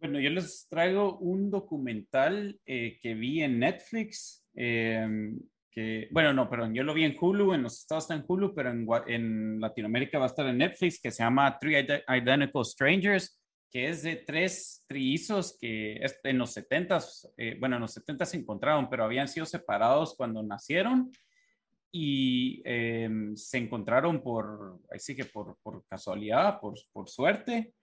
[0.00, 5.38] Bueno, yo les traigo un documental eh, que vi en Netflix, em,
[5.70, 8.54] que, bueno, no, perdón, yo lo vi en Hulu, en los Estados está en Hulu,
[8.54, 13.38] pero en, en Latinoamérica va a estar en Netflix, que se llama Three Identical Strangers,
[13.70, 16.98] que es de tres trillizos que en los 70
[17.36, 21.12] eh, bueno, en los 70 se encontraron, pero habían sido separados cuando nacieron
[21.92, 27.74] y em, se encontraron por, así que por, por casualidad, por, por suerte.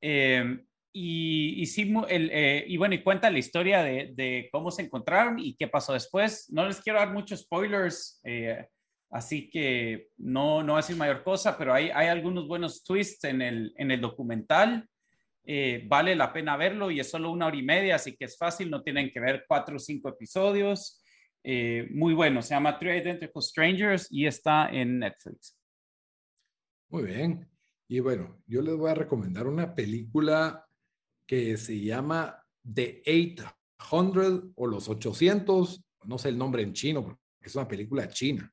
[0.00, 5.38] Eh, y hicimos el, eh, y bueno, y cuenta la historia de, cómo se encontraron
[5.38, 6.50] y qué pasó después.
[6.50, 8.66] No les quiero dar muchos spoilers, eh,
[9.10, 13.72] así que no, no decir mayor cosa, pero hay, hay algunos buenos twists en el,
[13.76, 14.88] en el documental.
[15.44, 18.36] Eh, vale la pena verlo y es solo una hora y media, así que es
[18.36, 21.02] fácil, no tienen que ver cuatro o cinco episodios.
[21.44, 25.56] muy bueno, se llama Three Identical Strangers y está en Netflix.
[26.88, 27.48] Muy bien.
[27.88, 30.66] Y bueno, yo les voy a recomendar una película
[31.30, 37.54] que se llama The 800 o los 800, no sé el nombre en chino, es
[37.54, 38.52] una película china.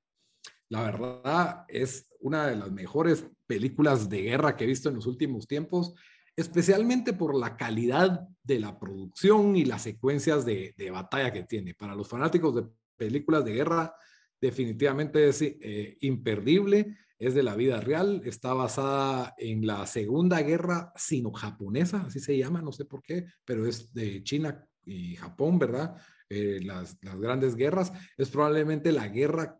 [0.69, 5.07] La verdad es una de las mejores películas de guerra que he visto en los
[5.07, 5.95] últimos tiempos,
[6.35, 11.73] especialmente por la calidad de la producción y las secuencias de, batalla que tiene.
[11.73, 13.95] Para los fanáticos de películas de guerra,
[14.39, 20.91] definitivamente es eh, imperdible, es de la vida real, está basada en la Segunda Guerra
[20.95, 25.95] Sino-Japonesa, así se llama, no sé por qué, pero es de China y Japón, ¿verdad?
[26.29, 27.91] Eh, las, las grandes guerras.
[28.17, 29.59] Es probablemente la guerra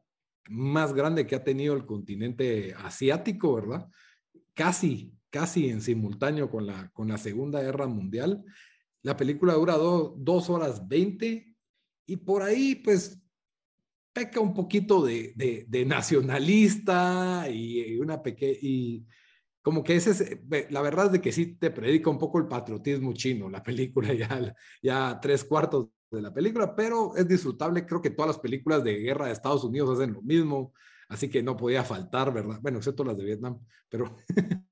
[0.50, 3.90] más grande que ha tenido el continente asiático, ¿verdad?
[4.54, 8.44] Casi, casi en simultáneo con la, con la Segunda Guerra Mundial.
[9.02, 11.56] La película dura dos horas veinte
[12.06, 13.22] y por ahí, pues,
[14.18, 15.34] peca un poquito de,
[15.68, 18.58] de, nacionalista y una pequeña...
[18.64, 19.06] Y
[19.62, 22.48] como que ese es, la verdad es de que sí te predica un poco el
[22.48, 27.86] patriotismo chino, la película ya, ya tres cuartos de la película, pero es disfrutable.
[27.86, 30.74] Creo que todas las películas de guerra de Estados Unidos hacen lo mismo,
[31.10, 32.60] así que no podía faltar, ¿verdad?
[32.60, 34.16] Bueno, excepto las de Vietnam, pero,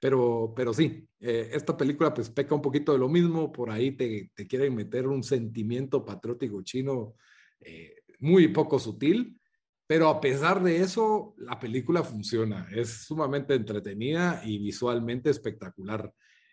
[0.00, 3.90] pero, pero sí, eh, esta película pues peca un poquito de lo mismo, por ahí
[3.90, 7.14] te, te quieren meter un sentimiento patriótico chino
[7.60, 9.40] eh, muy poco sutil,
[9.86, 16.12] pero a pesar de eso, la película funciona, es sumamente entretenida y visualmente espectacular.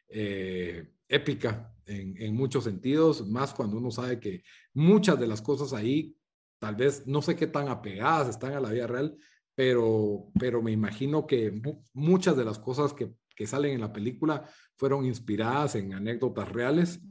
[0.09, 4.43] Eh, épica en, muchos sentidos, más cuando uno sabe que
[4.74, 6.16] muchas de las cosas ahí,
[6.57, 9.18] tal vez no sé qué tan apegadas están a la vida real,
[9.53, 11.62] pero, pero me imagino que
[11.93, 17.01] muchas de las cosas que, que, salen en la película fueron inspiradas en anécdotas reales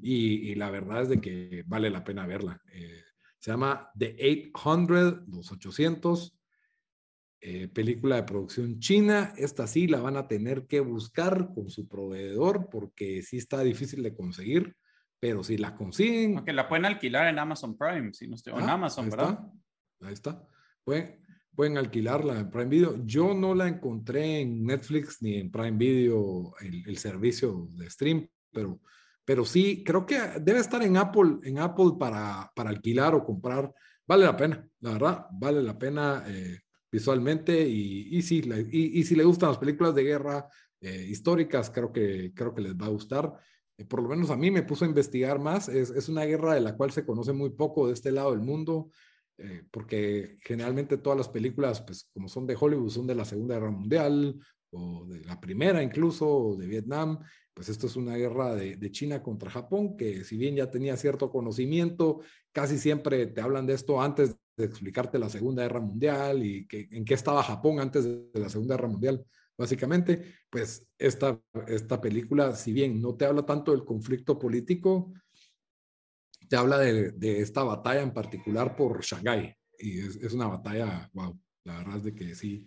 [0.00, 2.60] y, la verdad es de que vale la pena verla.
[2.72, 3.02] Eh,
[3.42, 4.16] se llama The
[4.54, 6.38] 800, los 800.
[7.44, 9.34] Eh, película de producción china.
[9.36, 14.04] Esta sí la van a tener que buscar con su proveedor porque sí está difícil
[14.04, 14.76] de conseguir,
[15.18, 16.36] pero si la consiguen.
[16.36, 19.40] Aunque la pueden alquilar en Amazon Prime, si no estoy en ah, Amazon, ¿verdad?
[20.02, 20.46] ahí está.
[20.84, 21.20] Pueden,
[21.56, 23.04] pueden alquilarla en Prime Video.
[23.04, 28.80] Yo no la encontré en Netflix ni en Prime Video, el, servicio de stream, pero,
[29.24, 33.72] pero sí, creo que debe estar en Apple, en Apple para, para alquilar o comprar.
[34.06, 36.24] Vale la pena, la verdad, vale la pena.
[36.26, 36.58] Eh,
[36.92, 40.46] visualmente y, y sí, y, si le gustan las películas de guerra
[40.78, 43.32] eh, históricas, creo que, creo que les va a gustar.
[43.78, 45.70] Eh, por lo menos a mí me puso a investigar más.
[45.70, 48.40] Es, es, una guerra de la cual se conoce muy poco de este lado del
[48.40, 48.90] mundo,
[49.38, 53.54] eh, porque generalmente todas las películas, pues como son de Hollywood, son de la Segunda
[53.54, 54.38] Guerra Mundial
[54.70, 57.18] o de la Primera incluso, o de Vietnam.
[57.54, 61.30] Pues esto es una guerra de, China contra Japón, que si bien ya tenía cierto
[61.30, 66.66] conocimiento, casi siempre te hablan de esto antes de explicarte la Segunda Guerra Mundial y
[66.66, 69.24] que, en qué estaba Japón antes de la Segunda Guerra Mundial,
[69.56, 75.12] básicamente, pues esta, esta película, si bien no te habla tanto del conflicto político,
[76.48, 79.54] te habla de, de esta batalla en particular por Shanghái.
[79.78, 82.66] Y es, una batalla, wow, la verdad es de que sí,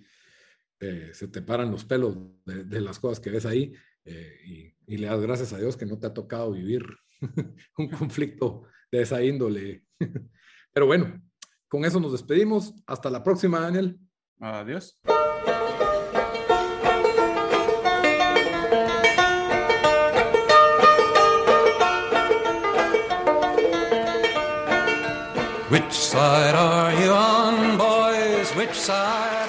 [0.79, 2.15] se te paran los pelos
[2.45, 3.73] de, de, las cosas que ves ahí
[4.05, 6.85] eh, y, y le das gracias a Dios que no te ha tocado vivir
[7.77, 9.83] un conflicto de esa índole.
[10.73, 11.21] Pero bueno,
[11.67, 12.73] con eso nos despedimos.
[12.85, 13.99] Hasta la próxima, Daniel.
[14.39, 14.99] Adiós.
[25.69, 28.51] Which side are you on, boys?
[28.55, 29.44] Which side?